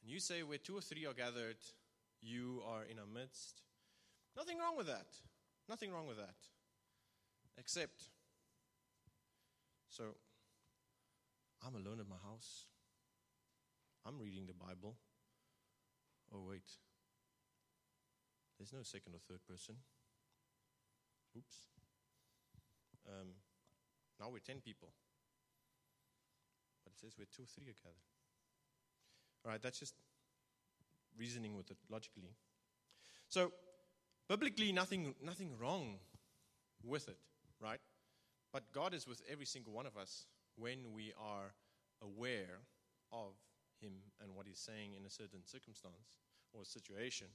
[0.02, 1.56] and you say where two or three are gathered,
[2.22, 3.62] you are in our midst.
[4.36, 5.06] Nothing wrong with that.
[5.68, 6.36] Nothing wrong with that.
[7.58, 8.02] Except,
[9.88, 10.04] so
[11.64, 12.64] I'm alone in my house.
[14.06, 14.96] I'm reading the Bible.
[16.34, 16.70] Oh, wait.
[18.58, 19.76] There's no second or third person.
[21.36, 21.56] Oops.
[23.08, 23.28] Um,
[24.20, 24.88] now we're 10 people.
[26.84, 27.96] But it says we're two or three gathered.
[29.44, 29.94] All right, that's just
[31.18, 32.34] reasoning with it logically.
[33.28, 33.52] So,
[34.28, 35.96] biblically, nothing, nothing wrong
[36.82, 37.18] with it,
[37.60, 37.80] right?
[38.52, 41.52] But God is with every single one of us when we are
[42.02, 42.60] aware
[43.12, 43.32] of
[43.80, 46.14] Him and what He's saying in a certain circumstance
[46.52, 47.26] or situation.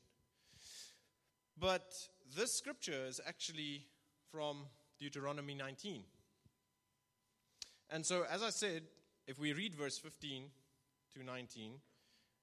[1.60, 1.94] But
[2.38, 3.86] this scripture is actually
[4.32, 4.66] from
[5.00, 6.04] Deuteronomy 19.
[7.90, 8.84] And so, as I said,
[9.28, 10.44] if we read verse 15
[11.16, 11.74] to 19,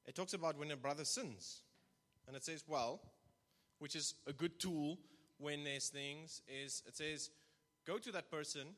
[0.07, 1.62] it talks about when a brother sins.
[2.26, 3.00] And it says, well,
[3.79, 4.98] which is a good tool
[5.38, 7.31] when there's things, is it says,
[7.87, 8.68] go to that person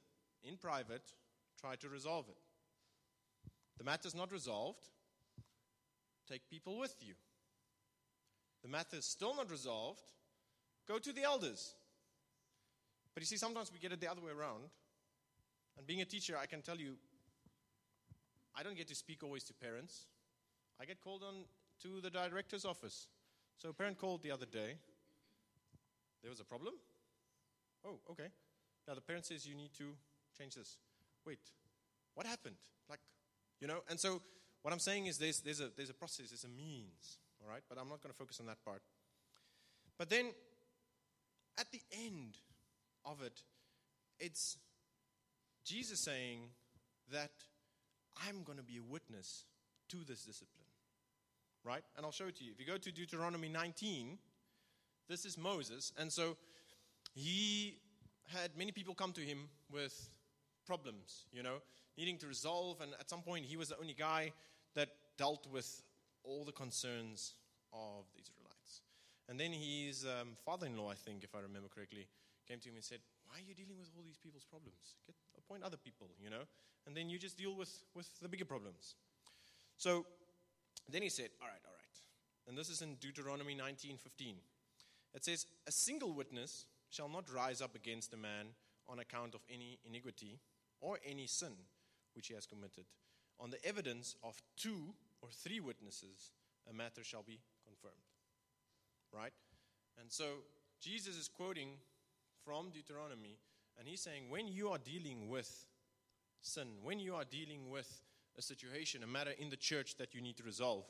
[0.44, 1.12] in private,
[1.60, 2.36] try to resolve it.
[3.78, 4.88] The matter's not resolved,
[6.28, 7.14] take people with you.
[8.62, 10.02] The matter is still not resolved,
[10.88, 11.74] go to the elders.
[13.14, 14.64] But you see, sometimes we get it the other way around.
[15.76, 16.94] And being a teacher, I can tell you,
[18.56, 20.06] I don't get to speak always to parents.
[20.80, 21.44] I get called on
[21.82, 23.06] to the director's office.
[23.58, 24.76] So a parent called the other day.
[26.22, 26.74] There was a problem?
[27.84, 28.28] Oh, okay.
[28.86, 29.84] Now the parent says you need to
[30.36, 30.78] change this.
[31.24, 31.38] Wait,
[32.14, 32.56] what happened?
[32.88, 33.00] Like,
[33.60, 34.20] you know, and so
[34.62, 37.62] what I'm saying is there's, there's, a, there's a process, there's a means, all right?
[37.68, 38.82] But I'm not going to focus on that part.
[39.98, 40.32] But then
[41.58, 42.38] at the end
[43.04, 43.42] of it,
[44.18, 44.56] it's
[45.64, 46.40] Jesus saying
[47.12, 47.30] that
[48.26, 49.44] I'm going to be a witness
[49.88, 50.66] to this discipline,
[51.64, 51.82] right?
[51.96, 52.52] And I'll show it to you.
[52.52, 54.18] If you go to Deuteronomy 19,
[55.08, 55.92] this is Moses.
[55.98, 56.36] And so
[57.14, 57.78] he
[58.26, 60.10] had many people come to him with
[60.66, 61.56] problems, you know,
[61.96, 62.80] needing to resolve.
[62.80, 64.32] And at some point, he was the only guy
[64.74, 65.82] that dealt with
[66.24, 67.34] all the concerns
[67.72, 68.57] of the Israelites.
[69.28, 72.08] And then his um, father in law, I think, if I remember correctly,
[72.48, 74.96] came to him and said, Why are you dealing with all these people's problems?
[75.06, 76.48] Get, appoint other people, you know,
[76.86, 78.96] and then you just deal with, with the bigger problems.
[79.76, 80.06] So
[80.90, 81.96] then he said, All right, all right.
[82.48, 84.36] And this is in Deuteronomy 19 15.
[85.14, 88.56] It says, A single witness shall not rise up against a man
[88.88, 90.38] on account of any iniquity
[90.80, 91.52] or any sin
[92.14, 92.84] which he has committed.
[93.38, 96.32] On the evidence of two or three witnesses,
[96.68, 98.02] a matter shall be confirmed.
[99.12, 99.32] Right?
[100.00, 100.24] And so
[100.80, 101.70] Jesus is quoting
[102.44, 103.38] from Deuteronomy,
[103.78, 105.66] and he's saying, when you are dealing with
[106.40, 108.02] sin, when you are dealing with
[108.36, 110.84] a situation, a matter in the church that you need to resolve,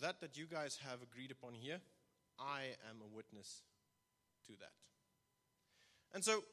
[0.00, 1.80] that that you guys have agreed upon here,
[2.38, 3.62] I am a witness
[4.46, 4.72] to that.
[6.12, 6.44] And so,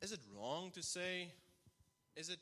[0.00, 1.32] is it wrong to say,
[2.16, 2.40] is it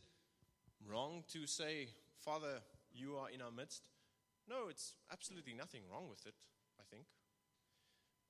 [0.88, 2.60] wrong to say, Father,
[2.92, 3.82] you are in our midst?
[4.48, 6.34] No, it's absolutely nothing wrong with it,
[6.90, 7.04] think.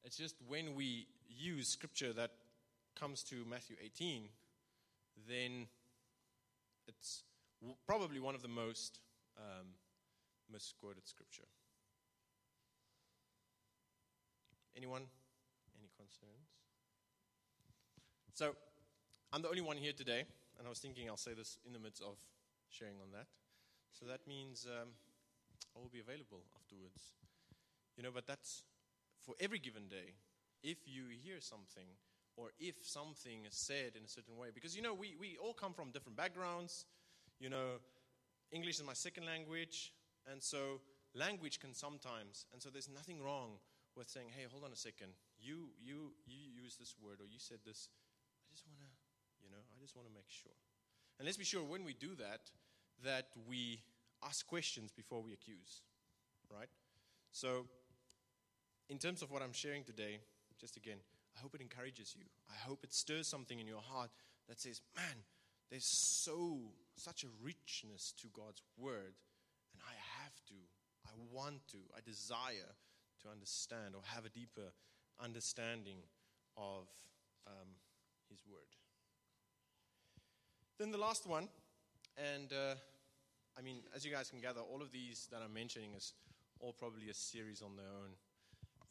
[0.04, 2.30] It's just when we use scripture that
[2.98, 4.28] comes to Matthew 18,
[5.28, 5.66] then
[6.86, 7.22] it's
[7.86, 9.00] probably one of the most
[9.38, 9.66] um,
[10.52, 11.48] misquoted scripture.
[14.76, 15.02] Anyone?
[15.78, 16.48] Any concerns?
[18.32, 18.54] So,
[19.32, 20.24] I'm the only one here today,
[20.58, 22.16] and I was thinking I'll say this in the midst of
[22.68, 23.26] sharing on that.
[23.92, 24.88] So that means um,
[25.76, 27.12] I will be available afterwards.
[28.00, 28.62] You know, but that's
[29.20, 30.16] for every given day.
[30.62, 31.84] If you hear something,
[32.34, 35.52] or if something is said in a certain way, because you know, we, we all
[35.52, 36.86] come from different backgrounds.
[37.38, 37.76] You know,
[38.52, 39.92] English is my second language,
[40.32, 40.80] and so
[41.14, 43.60] language can sometimes, and so there's nothing wrong
[43.94, 45.12] with saying, hey, hold on a second.
[45.38, 47.90] You, you, you use this word or you said this.
[48.40, 48.88] I just want to,
[49.44, 50.56] you know, I just want to make sure.
[51.18, 52.48] And let's be sure when we do that,
[53.04, 53.82] that we
[54.24, 55.82] ask questions before we accuse,
[56.50, 56.70] right?
[57.30, 57.66] So,
[58.90, 60.18] in terms of what I'm sharing today,
[60.60, 60.98] just again,
[61.36, 62.24] I hope it encourages you.
[62.50, 64.10] I hope it stirs something in your heart
[64.48, 65.22] that says, man,
[65.70, 66.58] there's so,
[66.96, 69.14] such a richness to God's word,
[69.72, 70.54] and I have to,
[71.06, 72.74] I want to, I desire
[73.22, 74.72] to understand or have a deeper
[75.22, 75.98] understanding
[76.56, 76.88] of
[77.46, 77.68] um,
[78.28, 78.66] His Word.
[80.78, 81.48] Then the last one,
[82.16, 82.74] and uh,
[83.56, 86.14] I mean, as you guys can gather, all of these that I'm mentioning is
[86.58, 88.10] all probably a series on their own,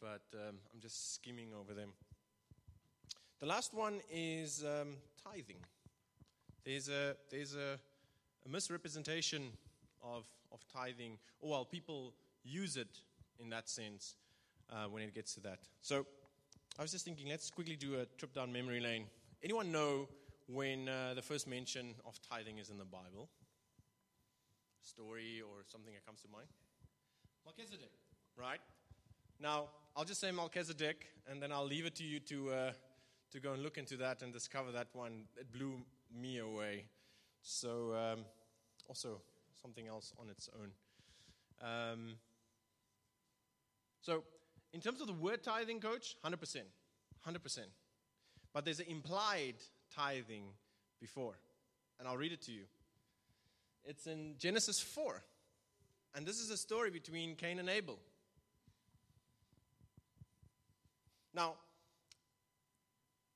[0.02, 1.90] but um, I'm just skimming over them.
[3.40, 5.58] The last one is um, tithing.
[6.66, 7.80] There's a there's a,
[8.46, 9.52] a misrepresentation
[10.04, 13.00] of of tithing, or well, people use it
[13.40, 14.16] in that sense
[14.70, 15.60] uh, when it gets to that.
[15.82, 16.06] So
[16.78, 19.06] I was just thinking, let's quickly do a trip down memory lane.
[19.44, 20.08] Anyone know
[20.48, 23.30] when uh, the first mention of tithing is in the Bible?
[24.82, 26.48] Story or something that comes to mind?
[27.46, 27.92] Melchizedek,
[28.38, 28.60] right?
[29.40, 32.72] Now, I'll just say Melchizedek, and then I'll leave it to you to, uh,
[33.32, 35.26] to go and look into that and discover that one.
[35.38, 35.82] It blew
[36.16, 36.86] me away.
[37.42, 38.26] So, um,
[38.88, 39.22] also
[39.62, 40.72] something else on its own.
[41.62, 42.16] Um,
[44.02, 44.24] so,
[44.74, 46.62] in terms of the word tithing, coach, 100%.
[47.28, 47.60] 100%.
[48.54, 49.56] But there's an implied
[49.94, 50.46] tithing
[51.00, 51.38] before.
[52.00, 52.64] And I'll read it to you.
[53.84, 55.22] It's in Genesis 4.
[56.16, 58.00] And this is a story between Cain and Abel.
[61.34, 61.56] Now,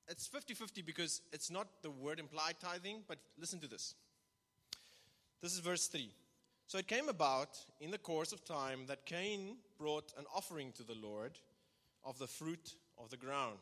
[0.07, 3.95] it's 50 50 because it's not the word implied tithing, but listen to this.
[5.41, 6.09] This is verse 3.
[6.67, 10.83] So it came about in the course of time that Cain brought an offering to
[10.83, 11.37] the Lord
[12.03, 13.59] of the fruit of the ground.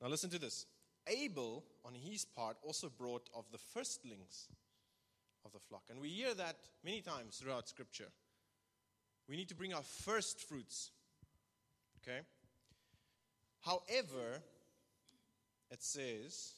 [0.00, 0.66] Now listen to this.
[1.06, 4.48] Abel, on his part, also brought of the firstlings
[5.44, 5.82] of the flock.
[5.90, 8.08] And we hear that many times throughout Scripture.
[9.28, 10.90] We need to bring our first fruits.
[12.02, 12.20] Okay?
[13.60, 14.42] However,
[15.70, 16.54] it says,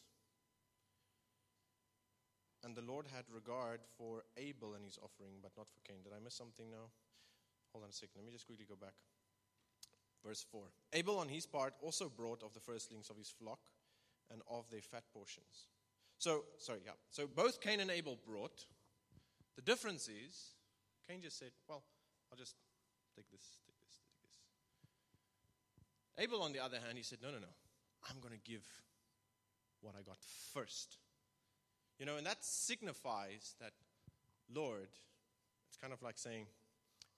[2.62, 6.03] and the Lord had regard for Abel and his offering, but not for Cain.
[6.05, 6.92] Did I miss something now?
[7.72, 8.16] Hold on a second.
[8.16, 8.94] Let me just quickly go back.
[10.24, 13.61] Verse 4 Abel, on his part, also brought of the firstlings of his flock
[14.30, 15.68] and of their fat portions.
[16.18, 16.92] So, sorry, yeah.
[17.11, 18.66] So both Cain and Abel brought.
[19.57, 20.55] The difference is,
[21.09, 21.82] Cain just said, Well,
[22.30, 22.55] I'll just
[23.16, 24.38] take this, take this, take this.
[26.20, 27.52] Abel, on the other hand, he said, No, no, no.
[28.08, 28.62] I'm going to give
[29.80, 30.18] what I got
[30.54, 30.98] first.
[31.98, 33.72] You know, and that signifies that,
[34.52, 34.88] Lord,
[35.68, 36.46] it's kind of like saying,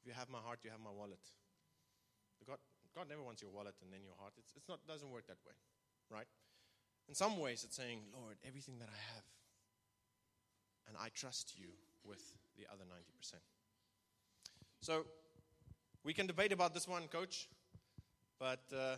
[0.01, 1.23] if you have my heart, you have my wallet.
[2.47, 2.59] God,
[2.95, 4.33] God never wants your wallet and then your heart.
[4.39, 5.55] It's, it's not, doesn't work that way,
[6.11, 6.27] right?
[7.09, 9.25] In some ways, it's saying, Lord, everything that I have,
[10.89, 11.69] and I trust you
[12.05, 12.23] with
[12.57, 13.35] the other 90%.
[14.81, 15.07] So,
[16.03, 17.49] we can debate about this one, coach,
[18.43, 18.97] but uh,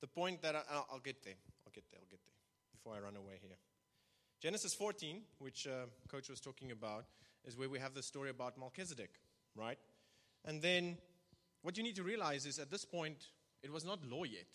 [0.00, 2.34] the point that I, I'll get there, I'll get there, I'll get there
[2.72, 3.56] before I run away here.
[4.42, 7.04] Genesis 14, which uh, coach was talking about,
[7.44, 9.10] is where we have the story about Melchizedek,
[9.54, 9.78] right?
[10.44, 10.96] And then
[11.62, 13.28] what you need to realize is at this point,
[13.62, 14.48] it was not law yet.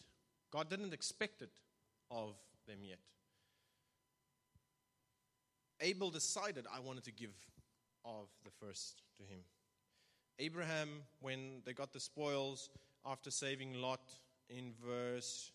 [0.52, 1.52] God didn't expect it
[2.12, 2.36] of
[2.68, 3.00] them yet.
[5.80, 7.32] Abel decided, I wanted to give
[8.04, 9.40] of the first to him.
[10.40, 10.90] Abraham,
[11.22, 12.70] when they got the spoils
[13.10, 14.02] after saving Lot
[14.50, 15.52] in verse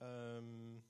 [0.00, 0.82] um,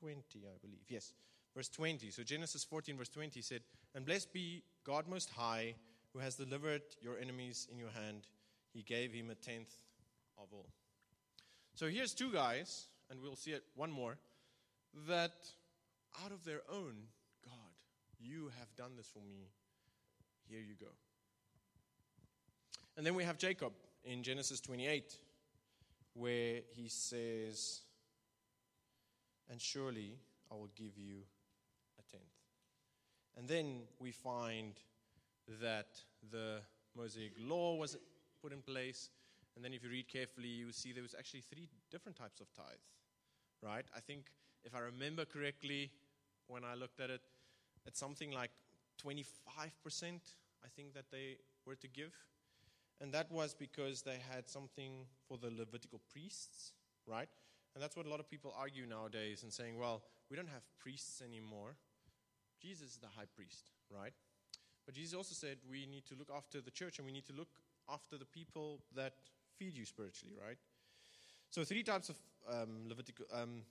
[0.00, 0.84] 20, I believe.
[0.88, 1.12] Yes,
[1.54, 2.10] verse 20.
[2.10, 3.60] So Genesis 14, verse 20 said,
[3.94, 5.74] And blessed be God Most High,
[6.12, 8.26] who has delivered your enemies in your hand.
[8.72, 9.74] He gave him a tenth
[10.38, 10.68] of all.
[11.74, 14.18] So here's two guys, and we'll see it one more,
[15.08, 15.32] that
[16.24, 16.94] out of their own,
[17.44, 17.72] God,
[18.18, 19.48] you have done this for me.
[20.48, 20.90] Here you go.
[22.96, 23.72] And then we have Jacob
[24.04, 25.16] in Genesis 28,
[26.14, 27.80] where he says,
[29.50, 30.18] And surely
[30.50, 31.22] I will give you
[31.98, 32.24] a tenth.
[33.36, 34.74] And then we find
[35.60, 35.86] that
[36.30, 36.60] the
[36.96, 37.96] Mosaic law was
[38.42, 39.10] put in place.
[39.54, 42.52] And then if you read carefully, you see there was actually three different types of
[42.52, 42.84] tithe,
[43.62, 43.84] right?
[43.96, 44.26] I think,
[44.64, 45.90] if I remember correctly,
[46.48, 47.20] when I looked at it,
[47.86, 48.50] it's something like
[49.04, 49.22] 25%,
[50.64, 52.12] I think, that they were to give.
[53.00, 56.72] And that was because they had something for the Levitical priests,
[57.06, 57.28] right?
[57.74, 60.62] And that's what a lot of people argue nowadays and saying, well, we don't have
[60.80, 61.76] priests anymore.
[62.60, 64.12] Jesus is the high priest, right?
[64.84, 67.32] But Jesus also said we need to look after the church and we need to
[67.32, 69.14] look after the people that
[69.56, 70.58] feed you spiritually, right?
[71.50, 72.16] So, three types of
[72.50, 73.62] um, Levitical um,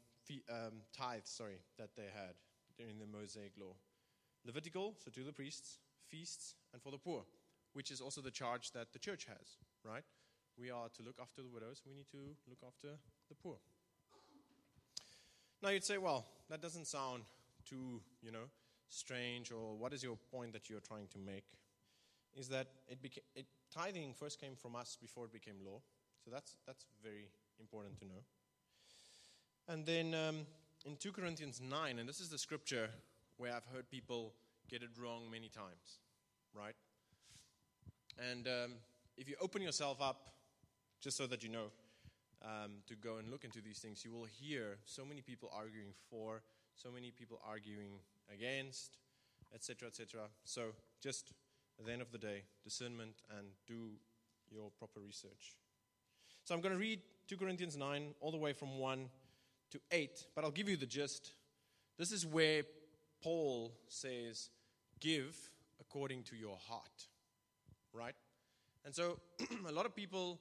[0.50, 2.36] um, tithes, sorry, that they had
[2.78, 3.74] during the Mosaic law
[4.46, 7.24] Levitical, so to the priests, feasts, and for the poor,
[7.78, 10.02] which is also the charge that the church has, right?
[10.60, 12.98] We are to look after the widows, we need to look after
[13.30, 13.58] the poor.
[15.62, 17.22] Now, you'd say, well, that doesn't sound
[17.70, 18.50] too, you know,
[18.90, 21.44] strange, or what is your point that you're trying to make?
[22.36, 25.80] Is that it, beca- it tithing first came from us before it became law.
[26.26, 28.24] So that's, that's very important to know.
[29.68, 30.48] And then um,
[30.84, 32.90] in 2 Corinthians 9, and this is the scripture
[33.38, 34.34] where I've heard people
[34.68, 36.00] get it wrong many times,
[36.56, 36.74] right?
[38.18, 38.72] And um,
[39.18, 40.30] if you open yourself up,
[41.02, 41.68] just so that you know,
[42.44, 45.94] um, to go and look into these things, you will hear so many people arguing
[46.10, 46.42] for,
[46.76, 48.00] so many people arguing
[48.34, 48.98] against,
[49.54, 50.22] etc., etc.
[50.44, 51.34] So just
[51.80, 53.92] at the end of the day, discernment and do
[54.52, 55.56] your proper research.
[56.44, 59.10] So I'm going to read 2 Corinthians 9 all the way from 1
[59.72, 61.34] to 8, but I'll give you the gist.
[61.98, 62.64] This is where
[63.22, 64.50] Paul says,
[65.00, 65.36] Give
[65.80, 67.08] according to your heart,
[67.98, 68.16] right?
[68.86, 69.20] And so
[69.68, 70.40] a lot of people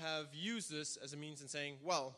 [0.00, 2.16] have used this as a means in saying, well,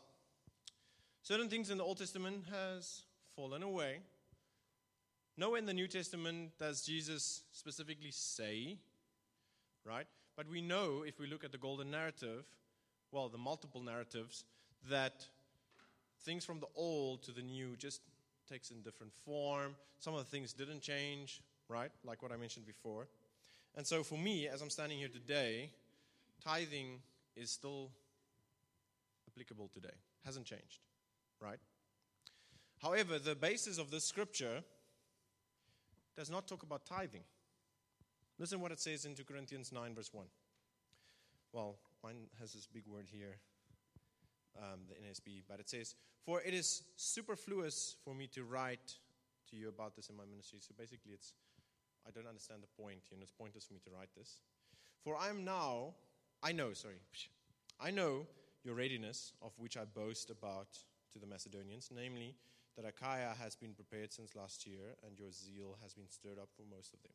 [1.21, 3.03] certain things in the Old Testament has
[3.35, 3.99] fallen away.
[5.37, 8.79] Nowhere in the New Testament does Jesus specifically say,
[9.85, 10.07] right?
[10.35, 12.45] But we know if we look at the golden narrative,
[13.11, 14.45] well, the multiple narratives,
[14.89, 15.25] that
[16.23, 18.01] things from the old to the new just
[18.49, 19.75] takes in different form.
[19.99, 21.91] Some of the things didn't change, right?
[22.03, 23.07] Like what I mentioned before.
[23.77, 25.69] And so for me, as I'm standing here today,
[26.43, 26.99] tithing
[27.35, 27.91] is still
[29.31, 29.93] applicable today.
[30.25, 30.79] Hasn't changed,
[31.39, 31.59] right?
[32.81, 34.63] However, the basis of this scripture
[36.17, 37.21] does not talk about tithing.
[38.39, 40.25] Listen what it says in 2 Corinthians 9, verse 1.
[41.53, 43.37] Well, mine has this big word here,
[44.57, 45.93] um, the NSB, but it says,
[46.25, 48.95] For it is superfluous for me to write
[49.51, 50.59] to you about this in my ministry.
[50.61, 51.33] So basically, it's
[52.07, 53.01] I don't understand the point.
[53.11, 54.39] You know, it's pointless for me to write this.
[55.03, 55.95] For I am now,
[56.41, 56.95] I know, sorry,
[57.79, 58.25] I know
[58.63, 60.69] your readiness, of which I boast about
[61.13, 62.35] to the Macedonians, namely
[62.75, 66.49] that Achaia has been prepared since last year, and your zeal has been stirred up
[66.55, 67.11] for most of them.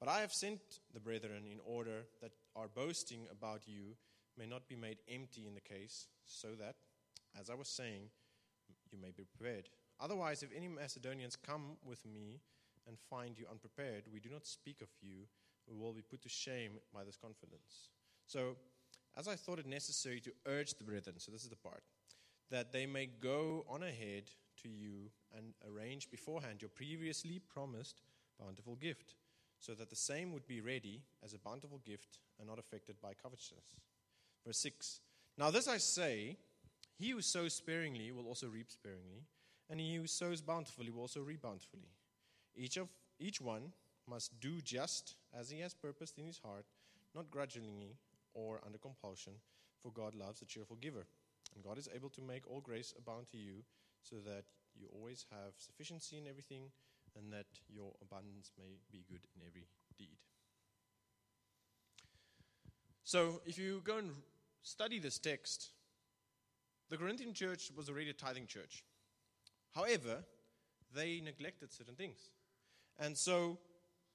[0.00, 0.60] But I have sent
[0.92, 3.96] the brethren in order that our boasting about you
[4.38, 6.76] may not be made empty in the case, so that,
[7.38, 8.10] as I was saying,
[8.90, 9.68] you may be prepared.
[10.00, 12.40] Otherwise, if any Macedonians come with me
[12.86, 15.26] and find you unprepared, we do not speak of you,
[15.66, 17.90] we will be put to shame by this confidence.
[18.26, 18.56] So,
[19.16, 21.82] as I thought it necessary to urge the brethren, so this is the part,
[22.50, 24.24] that they may go on ahead
[24.62, 28.02] to you and arrange beforehand your previously promised
[28.40, 29.14] bountiful gift,
[29.58, 33.12] so that the same would be ready as a bountiful gift and not affected by
[33.14, 33.80] covetousness.
[34.44, 35.00] Verse 6
[35.38, 36.36] Now, this I say,
[36.98, 39.24] he who sows sparingly will also reap sparingly,
[39.70, 41.88] and he who sows bountifully will also reap bountifully.
[42.56, 42.88] Each, of,
[43.18, 43.72] each one
[44.08, 46.66] must do just as he has purposed in his heart,
[47.14, 47.96] not grudgingly
[48.34, 49.34] or under compulsion,
[49.82, 51.06] for God loves a cheerful giver.
[51.54, 53.64] And God is able to make all grace abound to you,
[54.02, 54.44] so that
[54.74, 56.70] you always have sufficiency in everything,
[57.16, 59.66] and that your abundance may be good in every
[59.98, 60.16] deed.
[63.04, 64.10] So, if you go and
[64.62, 65.70] study this text,
[66.88, 68.84] the Corinthian church was already a tithing church.
[69.74, 70.24] However,
[70.94, 72.30] they neglected certain things.
[72.98, 73.58] And so,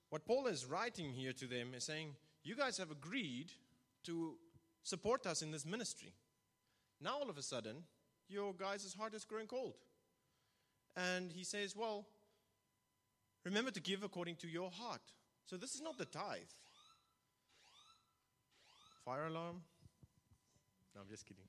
[0.09, 3.51] what Paul is writing here to them is saying, You guys have agreed
[4.05, 4.35] to
[4.83, 6.13] support us in this ministry.
[7.01, 7.83] Now, all of a sudden,
[8.29, 9.75] your guys' heart is growing cold.
[10.95, 12.05] And he says, Well,
[13.43, 15.01] remember to give according to your heart.
[15.45, 16.53] So, this is not the tithe.
[19.03, 19.61] Fire alarm?
[20.93, 21.45] No, I'm just kidding.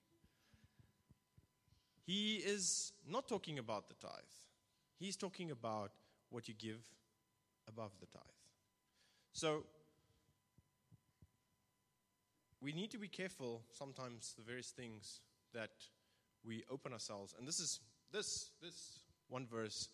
[2.05, 4.35] He is not talking about the tithe.
[4.99, 5.91] He's talking about
[6.31, 6.81] what you give
[7.69, 8.23] above the tithe.
[9.33, 9.65] So,
[12.61, 15.21] we need to be careful sometimes the various things
[15.55, 15.71] that
[16.45, 17.35] we open ourselves.
[17.39, 17.81] And this is
[18.13, 19.89] this this one verse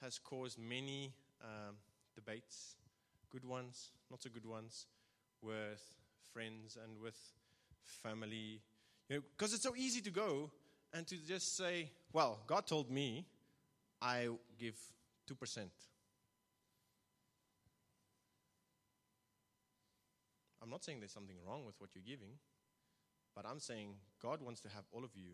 [0.00, 1.12] has caused many
[1.42, 1.76] um,
[2.14, 2.76] debates,
[3.30, 4.86] good ones, not so good ones,
[5.42, 5.82] with
[6.32, 7.16] friends and with
[8.02, 8.60] family.
[9.08, 10.50] You know, because it's so easy to go
[10.92, 13.26] and to just say, "Well, God told me
[14.00, 14.76] I give
[15.26, 15.72] two percent."
[20.64, 22.38] I'm not saying there's something wrong with what you're giving,
[23.36, 23.90] but I'm saying
[24.22, 25.32] God wants to have all of you,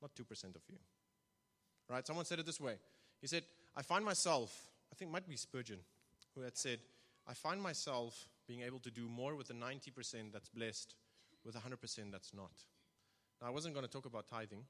[0.00, 0.22] not 2%
[0.54, 0.76] of you.
[1.90, 2.06] Right?
[2.06, 2.76] Someone said it this way.
[3.20, 3.42] He said,
[3.76, 4.56] I find myself,
[4.92, 5.80] I think might be Spurgeon,
[6.36, 6.78] who had said,
[7.26, 10.94] I find myself being able to do more with the 90% that's blessed
[11.44, 12.52] with 100% that's not.
[13.42, 14.62] Now, I wasn't going to talk about tithing,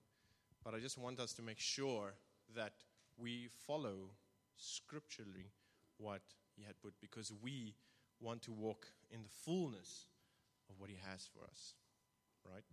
[0.65, 2.15] but I just want us to make sure
[2.55, 2.73] that
[3.19, 4.11] we follow
[4.57, 5.51] scripturally
[5.99, 6.23] what
[6.57, 7.75] he had put because we
[8.21, 10.07] want to walk in the fullness
[10.69, 11.75] of what He has for us,
[12.45, 12.65] right?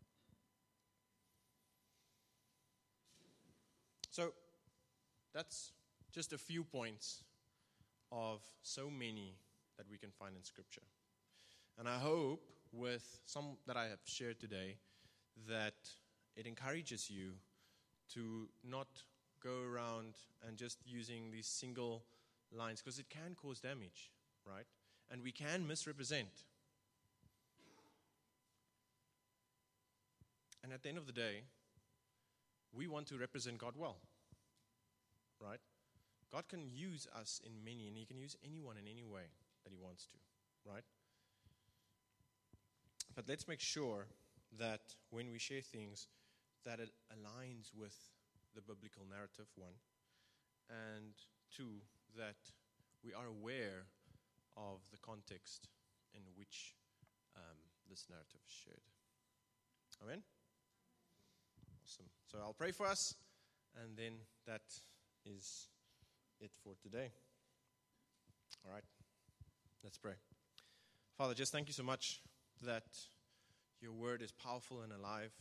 [4.10, 4.32] So,
[5.34, 5.72] that's
[6.12, 7.24] just a few points
[8.12, 9.34] of so many
[9.78, 10.84] that we can find in Scripture.
[11.80, 14.78] And I hope with some that I have shared today
[15.48, 15.74] that
[16.36, 17.32] it encourages you
[18.14, 18.88] to not
[19.44, 20.14] go around
[20.48, 22.04] and just using these single
[22.52, 24.12] lines because it can cause damage,
[24.46, 24.66] right?
[25.12, 26.44] And we can misrepresent.
[30.64, 31.44] And at the end of the day,
[32.74, 33.98] we want to represent God well,
[35.40, 35.60] right?
[36.32, 39.30] God can use us in many, and He can use anyone in any way
[39.64, 40.18] that He wants to,
[40.72, 40.84] right?
[43.16, 44.08] But let's make sure
[44.58, 44.82] that
[45.12, 46.08] when we share things,
[46.66, 47.96] that it aligns with
[48.56, 49.74] the biblical narrative, one,
[50.70, 51.14] and
[51.56, 51.82] two,
[52.18, 52.38] that
[53.04, 53.86] we are aware
[54.58, 55.68] of the context
[56.14, 56.76] in which
[57.36, 57.58] um,
[57.90, 58.82] this narrative is shared.
[60.04, 60.24] Amen?
[61.84, 62.06] Awesome.
[62.32, 63.16] So I'll pray for us,
[63.82, 64.14] and then
[64.48, 64.62] that
[65.26, 65.68] is
[66.40, 67.12] it for today.
[68.66, 68.84] All right.
[69.84, 70.14] Let's pray.
[71.18, 72.22] Father, just thank you so much
[72.66, 72.84] that
[73.82, 75.32] your word is powerful and alive.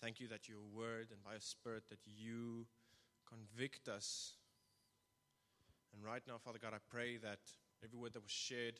[0.00, 2.66] Thank you that your word and by your spirit that you
[3.28, 4.32] convict us
[5.96, 7.40] and right now, Father God, I pray that
[7.80, 8.76] every word that was shared,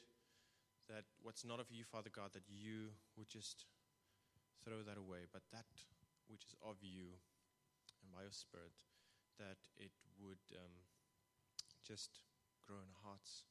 [0.93, 3.65] that what's not of you, Father God, that you would just
[4.61, 5.65] throw that away, but that
[6.29, 7.17] which is of you
[8.05, 8.77] and by your Spirit,
[9.41, 10.77] that it would um,
[11.89, 12.21] just
[12.69, 13.49] grow in our hearts.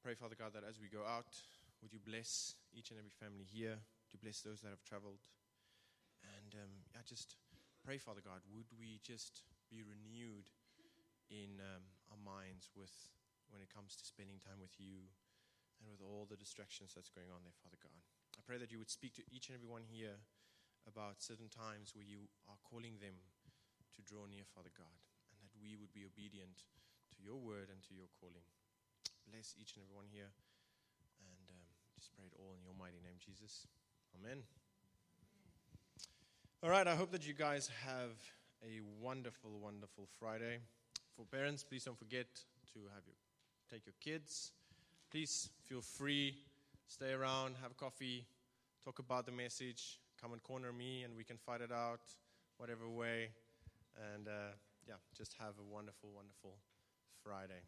[0.00, 1.36] Pray, Father God, that as we go out,
[1.84, 3.76] would you bless each and every family here?
[3.76, 5.28] Would you bless those that have traveled?
[6.24, 7.36] And um, I just
[7.84, 10.48] pray, Father God, would we just be renewed
[11.28, 12.92] in um, our minds with
[13.50, 15.06] when it comes to spending time with you
[15.80, 18.00] and with all the distractions that's going on there, Father God.
[18.36, 20.18] I pray that you would speak to each and every one here
[20.86, 23.16] about certain times where you are calling them
[23.96, 24.96] to draw near, Father God,
[25.32, 26.68] and that we would be obedient
[27.16, 28.44] to your word and to your calling.
[29.26, 30.30] Bless each and every one here,
[31.18, 33.66] and um, just pray it all in your mighty name, Jesus.
[34.14, 34.44] Amen.
[36.62, 38.14] All right, I hope that you guys have
[38.62, 40.60] a wonderful, wonderful Friday.
[41.16, 42.26] For parents, please don't forget
[42.74, 43.16] to have your
[43.70, 44.52] take your kids.
[45.10, 46.34] Please feel free,
[46.88, 48.26] stay around, have coffee,
[48.84, 52.00] talk about the message, come and corner me, and we can fight it out,
[52.58, 53.30] whatever way.
[54.14, 54.52] And uh,
[54.86, 56.58] yeah, just have a wonderful, wonderful
[57.24, 57.62] Friday.